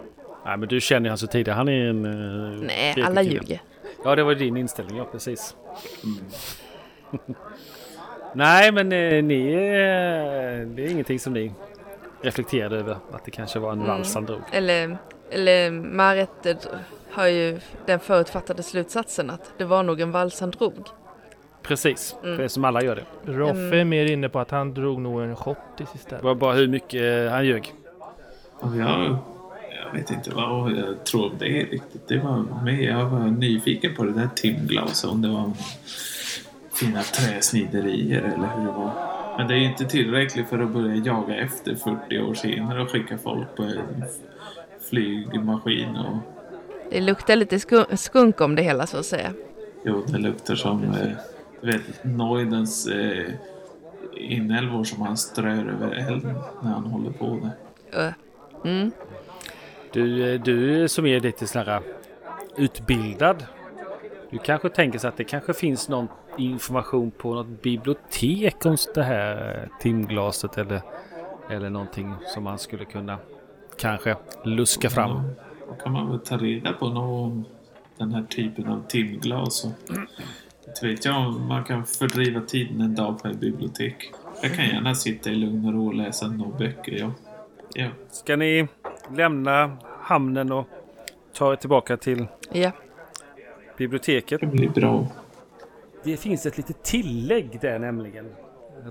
[0.44, 1.56] Nej, men du känner ju han så tidigare.
[1.56, 2.04] Han är en...
[2.04, 3.62] Uh, Nej, alla ljuger.
[4.04, 4.96] Ja, det var din inställning.
[4.96, 5.56] Ja, precis.
[6.04, 6.24] Mm.
[8.32, 9.52] Nej, men eh, ni...
[9.52, 11.52] Eh, det är ingenting som ni
[12.22, 12.96] reflekterade över.
[13.12, 13.88] Att det kanske var en mm.
[13.88, 14.40] vals han drog.
[14.52, 14.98] Eller,
[15.30, 16.66] eller Maret
[17.10, 20.88] har ju den förutfattade slutsatsen att det var nog en vals han drog.
[21.62, 22.38] Precis, mm.
[22.38, 23.32] det som alla gör det.
[23.32, 26.20] Roffe är mer inne på att han drog nog en schottis istället.
[26.20, 27.74] Det var bara hur mycket han ljög.
[28.62, 29.18] Ja,
[29.84, 32.08] jag vet inte vad jag tror om det riktigt.
[32.08, 32.82] Det var med.
[32.82, 35.10] Jag var nyfiken på det där timglaset.
[35.10, 35.52] Om det var
[36.72, 38.90] fina träsniderier eller hur det var.
[39.38, 43.18] Men det är inte tillräckligt för att börja jaga efter 40 år senare och skicka
[43.18, 44.04] folk på en
[44.90, 46.16] flygmaskin och...
[46.90, 47.60] Det luktar lite
[47.96, 49.32] skunk om det hela så att säga.
[49.84, 51.08] Jo, det luktar som eh,
[51.60, 53.30] du vet, Neudens eh,
[54.14, 57.50] inälvor som han strör över elden när han håller på
[57.92, 58.14] det.
[58.64, 58.90] Mm.
[59.92, 61.82] Du, eh, du som är lite sån här
[62.56, 63.44] utbildad.
[64.30, 66.08] Du kanske tänker så att det kanske finns någon
[66.38, 70.80] information på något bibliotek om det här timglaset eller,
[71.50, 73.18] eller någonting som man skulle kunna
[73.78, 75.20] kanske luska fram?
[75.68, 77.44] Då kan man väl ta reda på något om
[77.98, 79.64] den här typen av timglas.
[79.64, 79.70] Och,
[80.68, 84.12] inte vet jag om man kan fördriva tiden en dag på ett bibliotek.
[84.42, 86.92] Jag kan gärna sitta i lugn och ro och läsa några böcker.
[86.98, 87.10] Ja.
[87.74, 87.88] Ja.
[88.10, 88.68] Ska ni
[89.16, 90.66] lämna hamnen och
[91.34, 92.70] ta er tillbaka till Ja.
[93.78, 94.40] biblioteket?
[94.40, 95.06] Det blir bra.
[96.06, 98.26] Det finns ett litet tillägg där nämligen.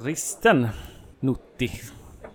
[0.02, 0.68] Risten
[1.20, 1.72] Nutti.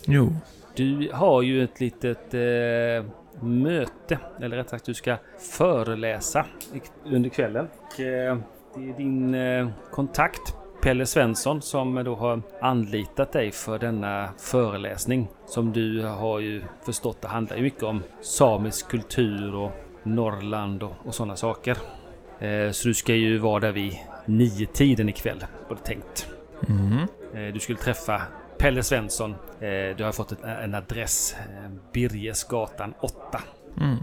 [0.07, 0.33] Jo.
[0.75, 3.05] Du har ju ett litet eh,
[3.41, 6.47] möte, eller rättare sagt du ska föreläsa
[7.05, 7.69] under kvällen.
[7.79, 8.39] Och, eh,
[8.75, 15.29] det är din eh, kontakt Pelle Svensson som då har anlitat dig för denna föreläsning.
[15.47, 19.71] Som du har ju förstått det handlar mycket om samisk kultur och
[20.03, 21.77] Norrland och, och sådana saker.
[22.39, 23.99] Eh, så du ska ju vara där vid
[24.39, 26.27] nio tiden ikväll var det tänkt.
[26.69, 26.99] Mm.
[27.35, 28.23] Eh, Du skulle träffa
[28.59, 29.31] Pelle Svensson.
[29.61, 31.35] Eh, Du har fått en adress.
[31.39, 33.41] eh, Birgesgatan 8.
[33.81, 33.97] Mm.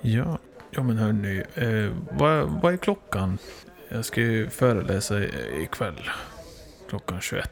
[0.00, 0.38] Ja.
[0.70, 1.42] ja, men hörni.
[1.54, 3.38] Eh, vad, vad är klockan?
[3.88, 6.10] Jag ska ju föreläsa i- ikväll.
[6.88, 7.50] Klockan 21.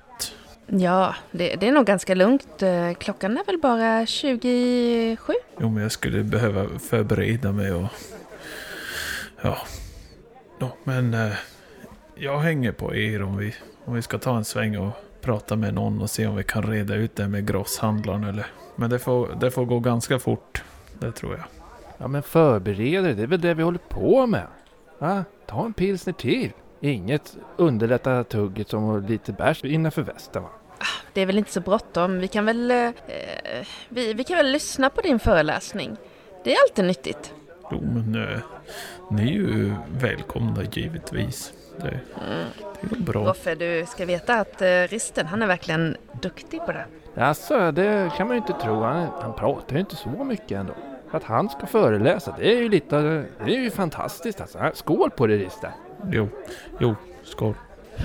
[0.67, 2.63] Ja, det, det är nog ganska lugnt.
[2.99, 5.33] Klockan är väl bara 27?
[5.61, 7.87] Jo, men jag skulle behöva förbereda mig och...
[9.43, 9.59] Ja.
[10.59, 11.33] ja men eh,
[12.15, 13.55] jag hänger på er om vi,
[13.85, 16.63] om vi ska ta en sväng och prata med någon och se om vi kan
[16.63, 18.47] reda ut det med grosshandlaren eller...
[18.77, 20.63] Men det får, det får gå ganska fort.
[20.99, 21.45] Det tror jag.
[21.99, 24.47] Ja men förbered dig, det är väl det vi håller på med.
[24.99, 25.25] Va?
[25.47, 26.51] Ta en pilsner till.
[26.81, 30.49] Inget underlättar tugget som lite bärs innanför västen va?
[31.13, 32.19] Det är väl inte så bråttom.
[32.19, 32.91] Vi kan väl, eh,
[33.89, 35.97] vi, vi kan väl lyssna på din föreläsning.
[36.45, 37.35] Det är alltid nyttigt.
[37.71, 38.39] Jo, men eh,
[39.11, 41.53] ni är ju välkomna givetvis.
[41.81, 42.47] Det, Mm.
[42.81, 43.25] det går bra.
[43.29, 46.85] Roffe, du ska veta att eh, Risten, han är verkligen duktig på det.
[47.17, 48.83] Alltså, det kan man ju inte tro.
[48.83, 50.73] Han, han pratar ju inte så mycket ändå.
[51.11, 53.01] Att han ska föreläsa, det är ju lite,
[53.45, 54.59] det är ju fantastiskt alltså.
[54.75, 55.69] Skål på det Rista!
[56.11, 56.29] Jo,
[56.81, 56.95] jo,
[57.25, 57.55] skål.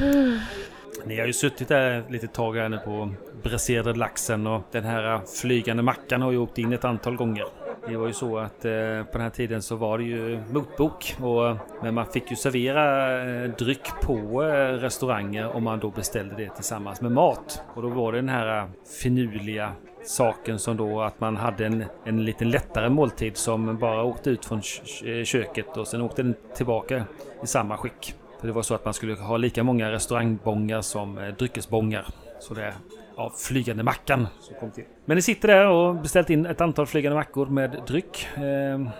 [1.05, 3.09] Ni har ju suttit där lite tag här nu på
[3.43, 7.45] bräserade laxen och den här flygande mackan har ju åkt in ett antal gånger.
[7.87, 11.15] Det var ju så att eh, på den här tiden så var det ju motbok.
[11.21, 16.35] Och, men man fick ju servera eh, dryck på eh, restauranger om man då beställde
[16.35, 17.63] det tillsammans med mat.
[17.73, 18.69] Och då var det den här eh,
[19.01, 19.71] finurliga
[20.03, 24.45] saken som då att man hade en, en lite lättare måltid som bara åkte ut
[24.45, 24.61] från
[25.05, 27.03] eh, köket och sen åkte den tillbaka
[27.43, 28.15] i samma skick.
[28.39, 32.07] För det var så att man skulle ha lika många restaurangbångar som eh, dryckesbångar.
[32.39, 32.73] Så det är
[33.17, 34.85] ja, flygande mackan som kom till.
[35.09, 38.27] Men ni sitter där och beställt in ett antal flygande mackor med dryck.
[38.35, 38.91] Eh,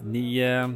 [0.00, 0.38] ni...
[0.38, 0.68] Eh,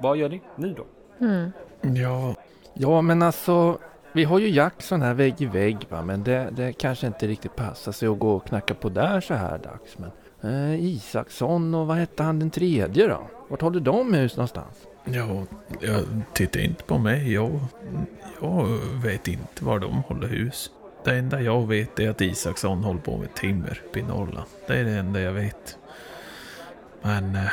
[0.00, 0.86] vad gör ni nu då?
[1.26, 1.50] Mm.
[1.80, 2.34] Ja,
[2.74, 3.78] Ja men alltså,
[4.12, 7.56] vi har ju Jackson här vägg i vägg va, men det, det kanske inte riktigt
[7.56, 9.98] passar sig att gå och knacka på där så här dags.
[9.98, 10.10] Men
[10.52, 13.22] eh, Isaksson och vad hette han den tredje då?
[13.48, 14.86] Vart håller de hus någonstans?
[15.04, 15.44] ja,
[15.80, 17.32] jag tittar inte på mig.
[17.32, 17.60] Jag,
[18.40, 18.66] jag
[19.04, 20.70] vet inte var de håller hus.
[21.04, 24.48] Det enda jag vet är att Isaksson håller på med timmer uppe i Norrland.
[24.66, 25.78] Det är det enda jag vet.
[27.02, 27.36] Men...
[27.36, 27.50] Eh,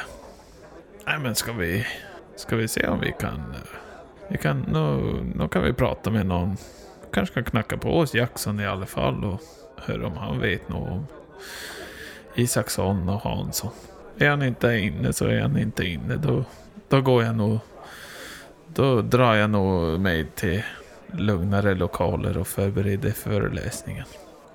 [1.06, 1.88] nej men ska vi...
[2.36, 3.36] Ska vi se om vi kan...
[3.36, 3.78] Eh,
[4.28, 4.62] vi kan...
[4.62, 6.58] Nu, nu kan vi prata med någon.
[7.14, 9.42] Kanske kan knacka på oss Jackson i alla fall och
[9.78, 11.06] höra om han vet något om
[12.36, 13.72] Isaksson och Hansson.
[14.18, 16.16] Är han inte inne så är han inte inne.
[16.16, 16.44] Då,
[16.90, 17.60] då går jag nog...
[18.68, 20.64] Då drar jag nog mig till
[21.14, 24.06] lugnare lokaler och förbereder föreläsningen.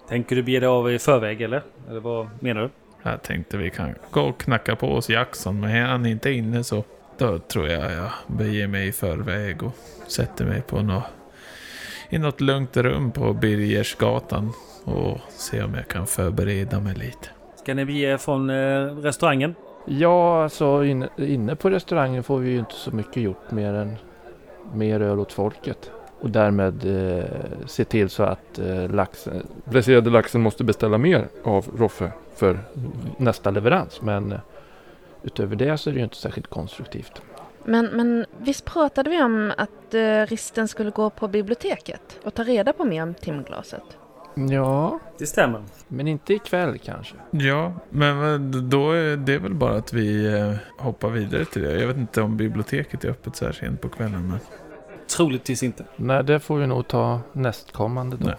[0.08, 1.62] Tänker du bege dig av i förväg eller?
[1.90, 2.70] Eller vad menar du?
[3.02, 6.64] Jag tänkte vi kan gå och knacka på oss Jackson, men är han inte inne
[6.64, 6.84] så
[7.18, 9.72] då tror jag jag beger mig i förväg och
[10.06, 11.04] sätter mig på något,
[12.10, 14.52] i något lugnt rum på Birgersgatan
[14.84, 17.28] och ser om jag kan förbereda mig lite.
[17.56, 19.54] Ska ni bege er från eh, restaurangen?
[19.86, 23.96] Ja, alltså inne, inne på restaurangen får vi ju inte så mycket gjort mer än
[24.72, 25.90] mer öl åt folket.
[26.20, 26.84] Och därmed
[27.18, 27.24] eh,
[27.66, 32.58] se till så att eh, laxen, bräserade laxen måste beställa mer av Roffe för
[33.16, 34.02] nästa leverans.
[34.02, 34.38] Men eh,
[35.22, 37.22] utöver det så är det ju inte särskilt konstruktivt.
[37.64, 42.42] Men, men visst pratade vi om att eh, Risten skulle gå på biblioteket och ta
[42.44, 43.82] reda på mer om timglaset?
[44.50, 45.62] Ja, Det stämmer.
[45.88, 47.14] men inte ikväll kanske.
[47.30, 51.80] Ja, men då är det väl bara att vi eh, hoppar vidare till det.
[51.80, 54.38] Jag vet inte om biblioteket är öppet så här sent på kvällen, men
[55.08, 55.84] Troligtvis inte.
[55.96, 58.32] Nej, det får vi nog ta nästkommande då.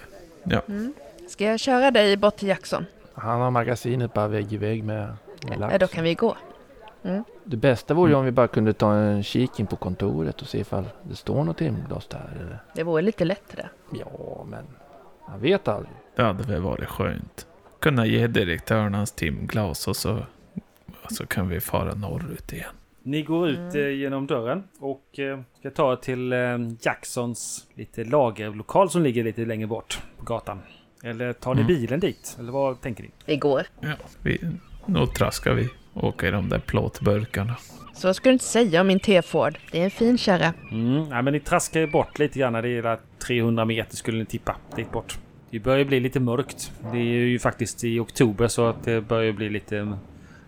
[0.44, 0.62] Nej.
[0.68, 0.94] Mm.
[1.30, 2.86] Ska jag köra dig bort till Jackson?
[3.14, 5.16] Han har magasinet bara vägg i vägg med,
[5.50, 5.72] med lax.
[5.72, 6.38] Ja, då kan vi gå.
[7.04, 7.24] Mm.
[7.44, 10.48] Det bästa vore ju om vi bara kunde ta en kik in på kontoret och
[10.48, 12.38] se ifall det står något timglas där.
[12.42, 12.60] Eller?
[12.74, 13.66] Det vore lite lättare.
[13.94, 14.66] Ja, men
[15.30, 15.96] man vet aldrig.
[16.16, 17.48] Det hade väl varit skönt.
[17.80, 20.20] Kunna ge direktören hans timglas och så,
[21.04, 22.74] och så kan vi fara norrut igen.
[23.08, 23.76] Ni går ut Mm.
[23.86, 29.24] eh, genom dörren och eh, ska ta er till eh, Jacksons lite lagerlokal som ligger
[29.24, 30.60] lite längre bort på gatan.
[31.04, 31.68] Eller tar ni Mm.
[31.76, 32.36] bilen dit?
[32.40, 33.10] Eller vad tänker ni?
[33.26, 33.64] Vi går.
[33.80, 34.40] Ja, vi,
[34.86, 35.70] nog traskar vi.
[35.94, 37.56] Åka i de där plåtburkarna.
[37.94, 39.58] Så ska du inte säga om min T-Ford.
[39.72, 40.54] Det är en fin kärra.
[40.72, 42.54] Mm, nej, men ni traskar ju bort lite grann.
[42.54, 42.98] Det är hela
[43.28, 45.18] 300 meter skulle ni tippa dit bort.
[45.52, 46.72] Det börjar bli lite mörkt.
[46.92, 49.98] Det är ju faktiskt i oktober så att det börjar bli lite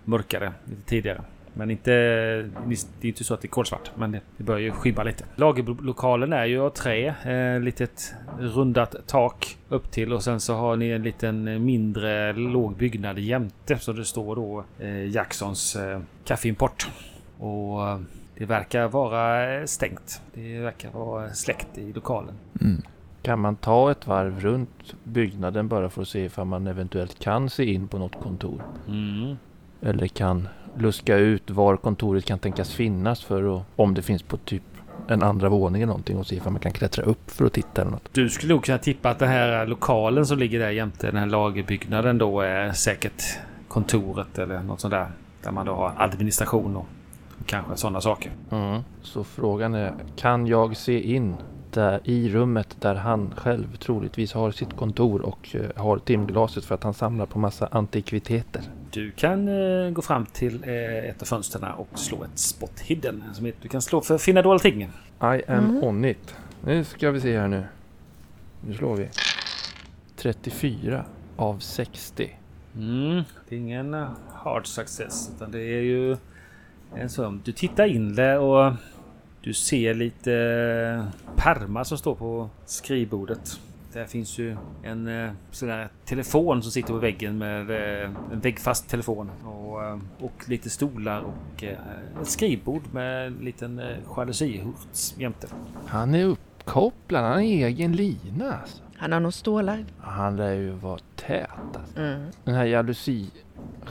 [0.05, 1.21] mörkare lite tidigare.
[1.59, 5.03] Men inte, det är inte så att det är kolsvart, men det, börjar ju skymma
[5.03, 5.25] lite.
[5.35, 10.75] Lagerlokalen är ju av trä, eh, litet rundat tak upp till och sen så har
[10.75, 16.89] ni en liten mindre låg byggnad jämte så det står då eh, Jacksons eh, kaffeimport.
[17.37, 17.99] Och eh,
[18.37, 20.21] det verkar vara eh, stängt.
[20.33, 22.35] Det verkar vara släckt i lokalen.
[22.61, 22.81] Mm.
[23.21, 27.49] Kan man ta ett varv runt byggnaden bara för att se ifall man eventuellt kan
[27.49, 28.63] se in på något kontor?
[28.87, 29.35] Mm.
[29.81, 30.47] Eller kan
[30.77, 34.63] luska ut var kontoret kan tänkas finnas för att, om det finns på typ
[35.07, 37.81] en andra våning eller någonting och se ifall man kan klättra upp för att titta
[37.81, 38.09] eller något.
[38.11, 41.25] Du skulle nog kunna tippa att den här lokalen som ligger där jämte den här
[41.25, 43.23] lagerbyggnaden då är säkert
[43.67, 45.11] kontoret eller något sånt där.
[45.43, 46.85] Där man då har administration och
[47.45, 48.31] kanske sådana saker.
[49.01, 51.35] Så frågan är, kan jag se in
[51.71, 56.75] där, i rummet där han själv troligtvis har sitt kontor och eh, har timglaset för
[56.75, 58.61] att han samlar på massa antikviteter?
[58.91, 63.23] Du kan eh, gå fram till eh, ett av fönstren och slå ett spot hidden.
[63.33, 64.81] Som heter- du kan slå för finna dolda ting.
[64.81, 64.89] I
[65.21, 65.83] am Mm.
[65.83, 66.35] on it.
[66.65, 67.63] Nu ska vi se här nu.
[68.67, 69.09] Nu slår vi.
[70.15, 72.35] 34 av 60.
[72.75, 73.93] Mm, det är ingen
[74.33, 75.31] hard success.
[75.35, 76.17] Utan det är ju
[76.95, 77.41] en sån.
[77.45, 78.73] Du tittar in där och
[79.41, 83.59] du ser lite eh, pärmar som står på skrivbordet.
[83.93, 88.39] Där finns ju en eh, sån där telefon som sitter på väggen med eh, en
[88.39, 89.31] väggfast telefon.
[89.45, 93.81] Och, eh, och lite stolar och ett skrivbord med en liten
[94.17, 95.47] jalusihurts jämte.
[95.85, 98.83] Han är uppkopplad, han har egen lina alltså.
[98.97, 99.85] Han har nog stålar.
[99.99, 101.99] Han lär ju vara tät alltså.
[101.99, 102.27] Mm.
[102.43, 103.31] Den här jalusi,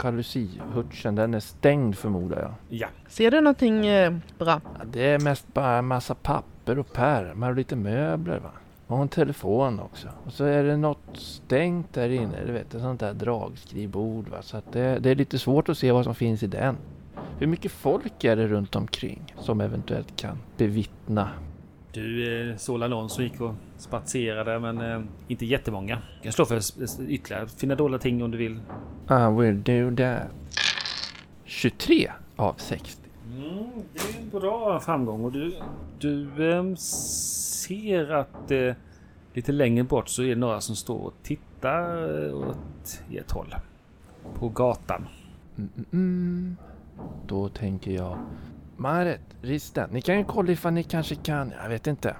[0.02, 2.54] jalusihurtsen, den är stängd förmodar jag.
[2.68, 4.60] Ja, Ser du någonting eh, bra?
[4.78, 8.50] Ja, det är mest bara en massa papper och pärmar och lite möbler va.
[8.88, 10.08] Och en telefon också.
[10.26, 14.42] Och så är det något stängt där inne, du vet, ett sånt där dragskrivbord va.
[14.42, 16.76] Så att det, det är lite svårt att se vad som finns i den.
[17.38, 21.28] Hur mycket folk är det runt omkring som eventuellt kan bevittna?
[21.92, 26.02] Du eh, någon som gick och spatserade men eh, inte jättemånga.
[26.16, 26.60] Du kan slå för
[27.08, 28.60] ytterligare fina dolda ting om du vill.
[29.10, 30.22] I will do that.
[31.44, 33.02] 23 av 60.
[33.36, 35.54] Mm, det är en bra framgång och du,
[35.98, 36.74] du eh,
[37.68, 38.74] ser att eh,
[39.32, 43.54] lite längre bort så är det några som står och tittar eh, åt ert håll.
[44.34, 45.06] På gatan.
[45.56, 46.56] Mm, mm, mm.
[47.26, 48.18] Då tänker jag
[48.76, 52.16] Maret, Risten, ni kan ju kolla ifall ni kanske kan, jag vet inte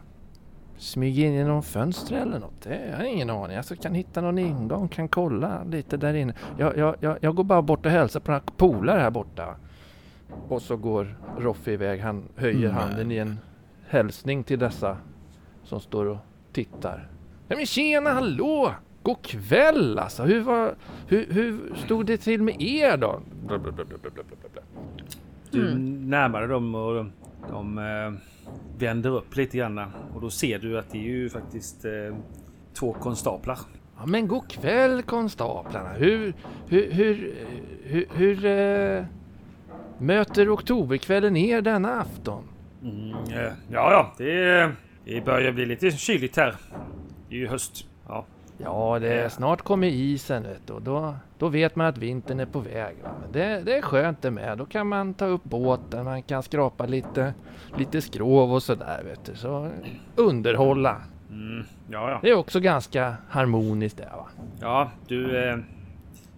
[0.77, 2.63] Smyga in genom fönster eller något.
[2.63, 3.57] Det jag har ingen aning.
[3.57, 6.35] Alltså kan hitta någon ingång, kan kolla lite där inne.
[6.59, 9.57] Jag, jag, jag, jag går bara bort och hälsar på några polare här borta.
[10.49, 12.01] Och så går Roffe iväg.
[12.01, 13.39] Han höjer handen i en
[13.89, 14.97] hälsning till dessa
[15.69, 16.19] som står och
[16.53, 17.09] tittar.
[17.49, 18.75] Ja men tjena, hallå!
[19.03, 20.23] God kväll alltså!
[20.23, 20.75] Hur, var,
[21.09, 23.21] hur, hur stod det till med er då?
[23.47, 24.62] Bla, bla, bla, bla, bla, bla, bla.
[25.51, 26.11] Du Mm.
[26.11, 27.05] närmar dig dem och
[27.51, 28.12] de eh,
[28.79, 29.79] vänder upp lite grann.
[30.14, 32.16] Och då ser du att det är ju faktiskt eh,
[32.75, 33.59] två konstaplar.
[33.99, 35.89] Ja men god kväll konstaplarna.
[35.93, 36.35] Hur,
[36.69, 37.35] hur, hur,
[37.85, 39.05] hur, hur eh,
[39.99, 42.43] möter oktoberkvällen er denna afton?
[42.83, 44.73] Mm, eh, ja, ja, det,
[45.09, 46.55] det börjar bli lite kyligt här.
[47.29, 47.87] Det är ju höst.
[48.09, 48.25] Ja,
[48.59, 52.47] Ja, det är snart kommer isen vet och då, då vet man att vintern är
[52.47, 52.97] på väg.
[53.03, 54.59] Men det, det är skönt det med.
[54.59, 57.35] Då kan man ta upp båten, man kan skrapa lite,
[57.77, 59.35] lite skrov och sådär vet du.
[59.35, 59.71] Så
[60.17, 60.97] underhålla.
[61.31, 62.19] mm, ja, ja.
[62.23, 64.27] Det är också ganska harmoniskt det va.
[64.61, 65.49] Ja, du...
[65.49, 65.57] Eh,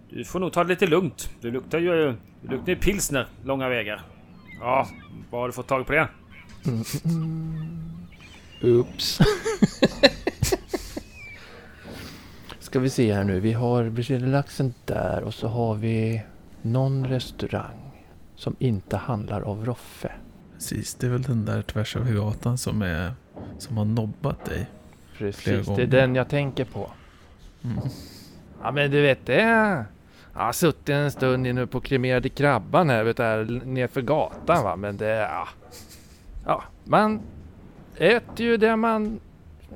[0.09, 1.29] du får nog ta det lite lugnt.
[1.41, 2.15] Du luktar ju...
[2.41, 4.01] Du luktar ju pilsner långa vägar.
[4.59, 4.87] Ja,
[5.29, 6.07] vad har du fått tag på det?
[8.63, 9.19] Oops.
[12.59, 13.39] Ska vi se här nu.
[13.39, 16.21] Vi har Brazilialaxen där och så har vi
[16.61, 18.05] någon restaurang
[18.35, 20.11] som inte handlar av Roffe.
[20.53, 23.13] Precis, det är väl den där tvärs över gatan som, är,
[23.57, 24.69] som har nobbat dig.
[25.17, 26.91] Precis, det är den jag tänker på.
[27.63, 27.77] Mm.
[28.63, 29.41] Ja men du vet det
[30.33, 34.75] Jag har suttit en stund inne på kremerade krabban här, vet du, nerför gatan va.
[34.75, 35.47] Men det, ja.
[36.45, 36.63] ja.
[36.83, 37.21] Man
[37.97, 39.19] äter ju det man,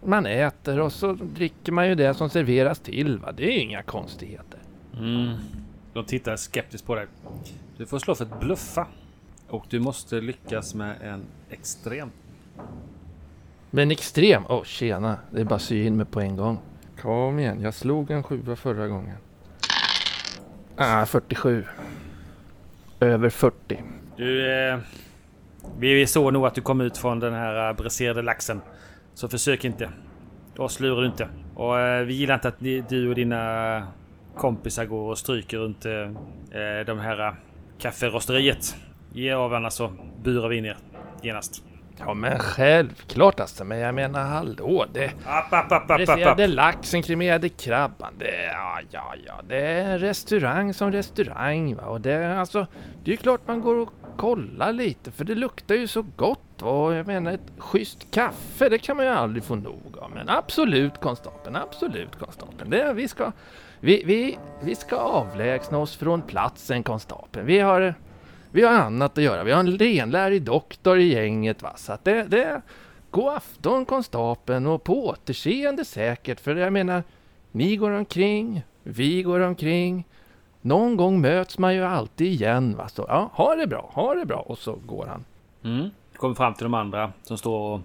[0.06, 3.32] man äter och så dricker man ju det som serveras till va.
[3.32, 4.60] Det är ju inga konstigheter.
[4.94, 5.36] Mm.
[5.94, 7.08] De tittar skeptiskt på dig.
[7.78, 8.88] Du får slå för att bluffa.
[9.50, 12.10] Och du måste lyckas med en extrem.
[13.72, 14.44] Men extrem?
[14.50, 16.60] Åh oh, tjena, det är bara att sy in mig på en gång.
[17.02, 19.18] Kom igen, jag slog en sjua förra gången.
[20.76, 21.66] Ah, 47.
[23.00, 23.84] Över 40.
[24.18, 24.80] Du, eh,
[25.80, 28.62] vi såg nog att du kom ut från den här eh, bräserade laxen.
[29.14, 29.90] Så försök inte.
[30.58, 31.28] Oss lurar du inte.
[31.56, 33.88] Och eh, vi gillar inte att ni, du och dina
[34.38, 37.36] kompisar går och stryker runt eh, de här
[37.80, 38.76] kafferosteriet.
[39.14, 39.92] Ge av annars så
[40.24, 40.78] burar vi in er
[41.22, 41.64] genast.
[42.00, 45.12] Ja men självklart alltså, men jag menar hallå det...
[45.26, 48.46] App, app, app, app, Friserade laxen, kremerade krabban, det...
[48.46, 51.84] Ja, ja, ja, det är restaurang som restaurang va.
[51.84, 52.68] Och det alltså...
[53.04, 56.62] Det är ju klart man går och kolla lite för det luktar ju så gott
[56.62, 60.12] och jag menar ett schysst kaffe det kan man ju aldrig få nog av.
[60.12, 62.70] Men absolut konstapeln, absolut konstapeln.
[62.70, 63.32] Det, vi ska...
[63.80, 67.46] Vi, vi, vi ska avlägsna oss från platsen konstapeln.
[67.46, 67.96] Vi har
[68.52, 69.44] vi har annat att göra.
[69.44, 71.62] Vi har en renlärig doktor i gänget.
[71.62, 71.74] Va?
[71.76, 72.62] Så att det, det
[73.12, 76.40] God afton konstapeln och på återseende säkert.
[76.40, 77.04] För jag menar,
[77.52, 80.06] ni går omkring, vi går omkring.
[80.66, 82.76] Någon gång möts man ju alltid igen.
[82.78, 82.88] Va?
[82.88, 84.40] Så ja, ha det bra, ha det bra.
[84.40, 85.26] Och så går han.
[85.64, 85.90] Mm.
[86.16, 87.82] Kommer fram till de andra som står och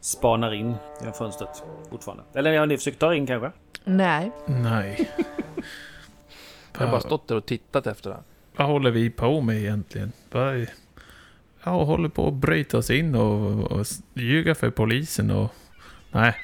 [0.00, 2.24] spanar in genom fönstret fortfarande.
[2.34, 3.50] Eller har ni försökt ta in kanske?
[3.84, 4.30] Nej.
[4.46, 5.10] Nej.
[6.72, 8.20] jag har bara stått där och tittat efter den.
[8.56, 10.12] Vad håller vi på med egentligen?
[10.30, 10.66] Vad,
[11.64, 15.52] ja, håller på att bryta oss in och, och ljuga för polisen och...
[16.12, 16.34] Nej.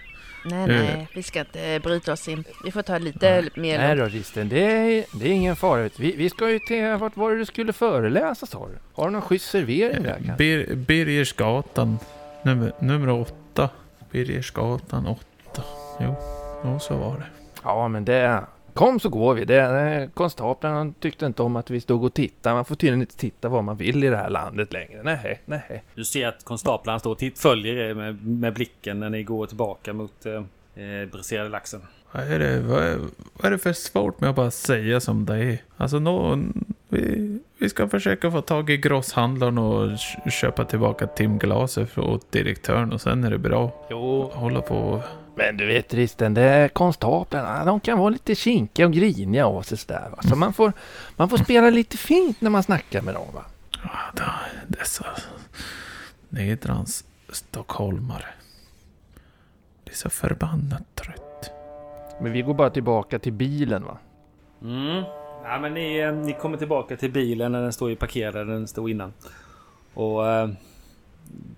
[0.45, 2.45] Nej, nej, vi ska inte bryta oss in.
[2.65, 3.51] Vi får ta lite nej.
[3.55, 3.79] mer...
[3.79, 5.91] Nej då, Risten, det är, det är ingen fara.
[5.99, 6.97] Vi, vi ska ju till...
[6.97, 8.79] Vart var det du skulle föreläsa, sa du?
[8.93, 10.35] Har du någon schysst servering där kanske?
[10.37, 11.99] Bir, Birgersgatan,
[12.43, 13.69] nummer, nummer åtta.
[14.11, 15.63] Birgersgatan åtta.
[16.01, 16.17] Jo,
[16.65, 17.27] jo, så var det.
[17.63, 18.45] Ja, men det...
[18.75, 19.45] Kom så går vi.
[19.45, 22.55] Det, konstapeln tyckte inte om att vi stod och tittade.
[22.55, 25.03] Man får tydligen inte titta var man vill i det här landet längre.
[25.03, 25.83] Nej, nej.
[25.95, 29.47] Du ser att konstaplarna står och titt, följer er med, med, blicken när ni går
[29.47, 30.33] tillbaka mot eh,
[30.85, 31.81] eh, briserade laxen.
[32.13, 32.99] Vad är, det, vad, är,
[33.33, 35.59] vad är det för svårt med att bara säga som det är?
[35.77, 39.99] Alltså någon, vi, vi ska försöka få tag i grosshandlaren och
[40.31, 43.87] köpa tillbaka timglaset åt direktören och sen är det bra.
[43.91, 44.31] Jo.
[44.35, 45.03] Hålla på
[45.37, 49.63] men du vet Risten, det är konstaplarna, de kan vara lite kinkiga och griniga av
[49.63, 50.09] sig sådär.
[50.11, 50.23] Va?
[50.23, 50.73] Så man får,
[51.17, 53.27] man får spela lite fint när man snackar med dem.
[53.35, 53.45] Va?
[54.17, 54.31] Ja,
[54.69, 55.07] dessa
[56.29, 58.27] nedrans stockholmare.
[59.85, 61.51] Det är så förbannat trött.
[62.21, 63.99] Men vi går bara tillbaka till bilen va?
[64.63, 65.05] Mm.
[65.45, 68.69] Ja, men ni, eh, ni kommer tillbaka till bilen när den står ju parkerad, den
[68.69, 69.13] stod innan.
[69.95, 70.49] Och äh,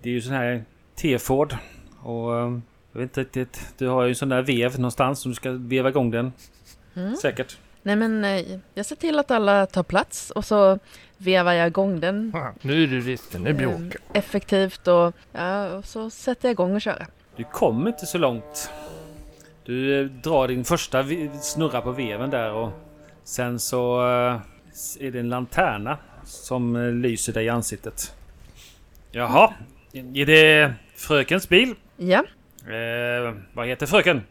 [0.01, 0.63] det är ju sån här
[0.95, 1.55] T-Ford.
[2.03, 2.59] Och äh,
[2.97, 3.73] jag vet inte riktigt.
[3.77, 6.33] Du har ju en sån där vev någonstans som du ska veva igång den.
[6.95, 7.15] Mm.
[7.15, 7.57] Säkert.
[7.81, 10.79] Nej men eh, jag ser till att alla tar plats och så
[11.17, 12.33] vevar jag igång den.
[12.61, 16.75] nu är du risten, nu bråkar ehm, Effektivt och, ja, och så sätter jag igång
[16.75, 17.07] och kör.
[17.35, 18.71] Du kommer inte så långt.
[19.65, 21.05] Du eh, drar din första
[21.41, 22.69] snurra på veven där och
[23.23, 24.41] sen så eh,
[24.99, 28.13] är det en lanterna som lyser dig i ansiktet.
[29.11, 29.53] Jaha,
[29.93, 31.75] är det frökens bil?
[31.97, 32.23] Ja.
[32.67, 34.21] Eh, vad heter fröken?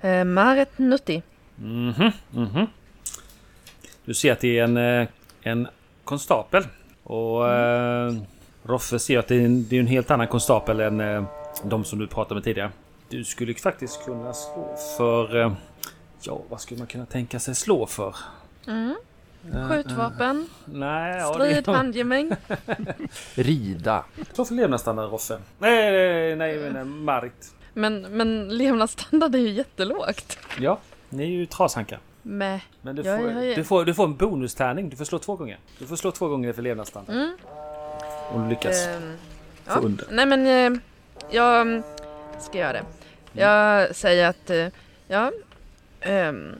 [0.00, 1.22] Eh, Maret Nutti.
[1.56, 2.66] Mhm, mm mhm.
[4.04, 5.08] Du ser att det är en, eh,
[5.42, 5.68] en
[6.04, 6.64] konstapel.
[7.02, 8.16] Och mm.
[8.16, 8.22] eh,
[8.62, 11.24] Roffe ser att det är, en, det är en helt annan konstapel än eh,
[11.64, 12.70] de som du pratade med tidigare.
[13.08, 15.40] Du skulle faktiskt kunna slå för...
[15.40, 15.52] Eh,
[16.20, 18.16] ja, vad skulle man kunna tänka sig slå för?
[18.66, 18.94] Mm.
[19.68, 20.36] Skjutvapen?
[20.36, 22.30] Uh, nej, Strid, ja, handgemäng?
[23.34, 24.04] Rida.
[24.36, 25.38] Vad för levnadsstandard Roffe?
[25.58, 27.54] Nej, nej, nej, nej Marit.
[27.74, 30.38] Men, men levnadsstandard är ju jättelågt.
[30.60, 31.98] Ja, ni är ju trashankar.
[32.22, 32.60] Mäh.
[32.82, 33.56] Men du får, jag, jag, jag...
[33.56, 34.88] Du, får, du får en bonustärning.
[34.88, 35.58] Du får slå två gånger.
[35.78, 37.16] Du får slå två gånger för levnadsstandard.
[37.16, 37.36] Mm.
[38.32, 39.12] Om du lyckas uh,
[39.66, 39.74] ja.
[39.74, 40.06] under.
[40.10, 40.80] Nej men uh,
[41.30, 41.82] jag
[42.40, 42.84] ska göra det.
[43.32, 44.66] Jag säger att, uh,
[45.08, 45.32] ja,
[46.06, 46.54] um,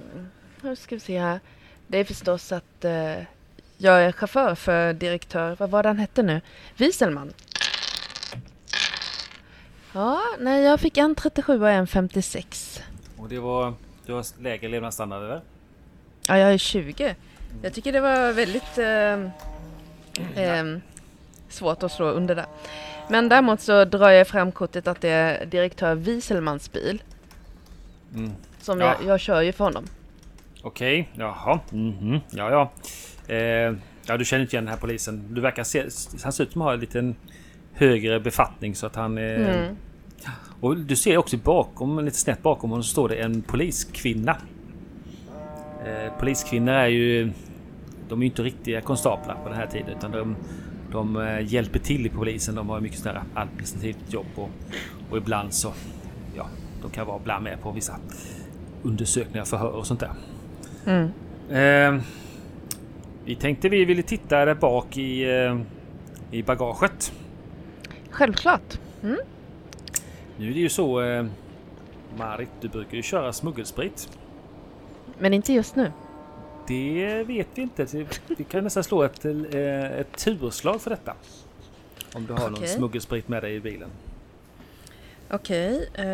[0.62, 1.40] hur ska vi se här.
[1.86, 3.24] Det är förstås att uh,
[3.76, 6.40] jag är chaufför för direktör, vad var det han hette nu?
[6.76, 7.32] Wieselman.
[9.94, 12.82] Ja, nej jag fick en 37 och en 56.
[13.16, 13.74] Och det var,
[14.06, 15.40] du har lägre levnadsstandard eller?
[16.28, 17.16] Ja, jag är 20.
[17.62, 19.12] Jag tycker det var väldigt eh,
[20.44, 20.78] eh,
[21.48, 22.46] svårt att slå under där.
[23.08, 27.02] Men däremot så drar jag fram kortet att det är direktör Wieselmans bil.
[28.14, 28.32] Mm.
[28.60, 28.86] Som ja.
[28.86, 29.84] jag, jag kör ju för honom.
[30.62, 31.60] Okej, jaha.
[31.70, 32.72] Mhm, ja, ja.
[33.34, 33.74] Eh,
[34.06, 35.34] ja, du känner inte igen den här polisen.
[35.34, 35.80] Du verkar se...
[36.22, 37.16] Han ser ut som att ha en liten
[37.74, 39.18] högre befattning så att han...
[39.18, 39.76] Eh, Mm.
[40.60, 44.36] Och du ser också bakom, lite snett bakom honom, så står det en poliskvinna.
[45.86, 47.32] Eh, poliskvinnor är ju...
[48.08, 50.36] De är ju inte riktiga konstaplar på den här tiden utan de,
[50.92, 52.54] de eh, hjälper till i polisen.
[52.54, 54.50] De har mycket sådär administrativt jobb och,
[55.10, 55.72] och ibland så...
[56.36, 56.46] Ja,
[56.82, 57.96] de kan vara ibland med på vissa
[58.82, 60.12] undersökningar, förhör och sånt där.
[60.86, 61.08] Mm.
[61.50, 62.02] Eh,
[63.24, 65.58] vi tänkte vi ville titta där bak i, eh,
[66.30, 67.12] i bagaget.
[68.14, 68.78] Självklart.
[70.36, 71.26] Nu är det ju så eh,
[72.16, 74.08] Marit, du brukar ju köra smuggelsprit.
[75.18, 75.92] Men inte just nu.
[76.68, 77.86] Det vet vi inte.
[78.26, 81.14] Vi kan nästan slå ett, eh, ett turslag för detta.
[82.14, 83.90] Om du har någon smuggelsprit med dig i bilen.
[85.30, 85.90] Okej.
[85.94, 86.04] eh,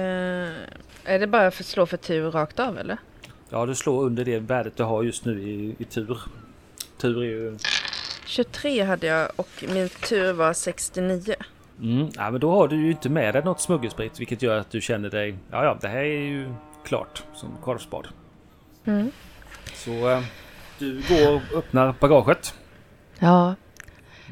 [1.05, 2.99] är det bara för slå för tur rakt av eller?
[3.51, 6.19] Ja, du slår under det värdet du har just nu i, i tur.
[6.99, 7.59] Tur är ju...
[8.27, 11.35] 23 hade jag och min tur var 69.
[11.83, 14.71] Mm, ja, men då har du ju inte med dig något smuggelsprit vilket gör att
[14.71, 15.37] du känner dig...
[15.51, 16.55] Ja, ja, det här är ju
[16.85, 18.09] klart som korvspad.
[18.85, 19.11] Mm.
[19.75, 20.23] Så eh,
[20.79, 22.55] du går och öppnar bagaget.
[23.19, 23.55] Ja.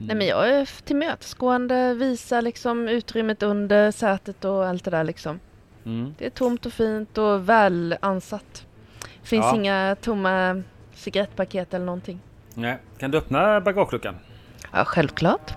[0.01, 5.41] Nej men jag är tillmötesgående, visar liksom utrymmet under sätet och allt det där liksom.
[5.85, 6.15] Mm.
[6.19, 8.67] Det är tomt och fint och väl ansatt.
[9.23, 9.55] Finns Ja.
[9.57, 10.63] inga tomma
[10.95, 12.21] cigarettpaket eller någonting.
[12.55, 12.79] Nej.
[12.99, 14.17] Kan du öppna bagageluckan?
[14.73, 15.53] Ja, självklart.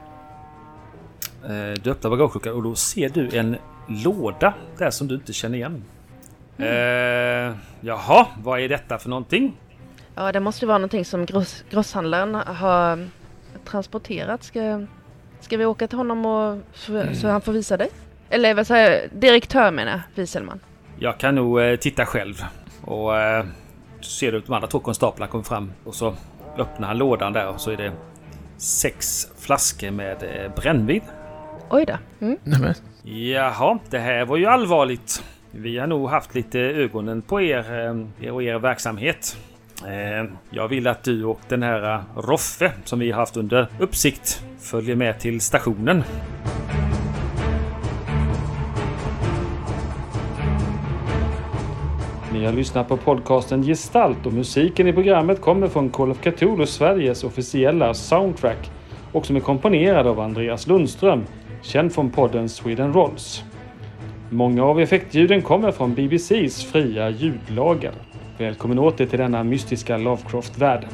[1.43, 5.57] Eh, Du öppnar bagageluckan och då ser du en låda där som du inte känner
[5.57, 5.83] igen.
[6.57, 9.57] Eh, jaha, vad är detta för någonting?
[10.15, 13.07] Ja, det måste vara någonting som gross, grosshandlaren har
[13.65, 14.43] transporterat.
[14.43, 14.85] Ska,
[15.39, 17.89] ska vi åka till honom och så, så han får visa dig?
[18.29, 19.21] Eller vad säger jag?
[19.21, 20.59] Direktör menar jag, Wieselman.
[20.99, 22.43] Jag kan nog eh, titta själv.
[22.81, 23.45] Och eh,
[24.01, 26.15] ser du att de andra två konstaplarna kommer fram och så
[26.57, 27.91] öppnar han lådan där och så är det
[28.57, 31.01] sex flaskor med eh, brännvin.
[31.74, 31.93] Oj då.
[32.26, 32.38] Mm.
[32.43, 32.74] Nämen.
[33.03, 35.24] Jaha, det här var ju allvarligt.
[35.51, 39.38] Vi har nog haft lite ögonen på er eh, er och er verksamhet.
[39.88, 44.43] Eh, Jag vill att du och den här Roffe som vi har haft under uppsikt
[44.59, 46.03] följer med till stationen.
[52.34, 56.65] Ni har lyssnat på podcasten Gestalt och musiken i programmet kommer från Call of Cthulhu
[56.65, 58.72] Sveriges officiella soundtrack
[59.11, 61.24] och som är komponerad av Andreas Lundström,
[61.62, 63.43] känd från podden Sweden Rolls.
[64.30, 67.93] Många av effektljuden kommer från BBCs fria ljudlager.
[68.38, 70.88] Välkommen åter till denna mystiska Lovecraft-värld.